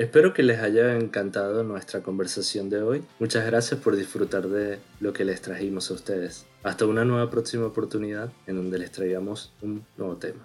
Espero 0.02 0.34
que 0.34 0.42
les 0.42 0.60
haya 0.62 0.98
encantado 0.98 1.64
nuestra 1.64 2.02
conversación 2.02 2.72
de 2.72 2.82
hoy. 2.82 3.04
Muchas 3.20 3.46
gracias 3.46 3.80
por 3.80 3.96
disfrutar 3.96 4.48
de 4.48 4.80
lo 5.00 5.14
que 5.14 5.24
les 5.24 5.44
trajimos 5.44 5.92
a 5.92 5.94
ustedes. 5.94 6.48
Hasta 6.64 6.88
una 6.88 7.06
nueva 7.06 7.30
próxima 7.30 7.68
oportunidad 7.68 8.32
en 8.48 8.56
donde 8.56 8.80
les 8.80 8.92
traigamos 8.92 9.54
un 9.62 9.86
nuevo 9.98 10.18
tema. 10.18 10.40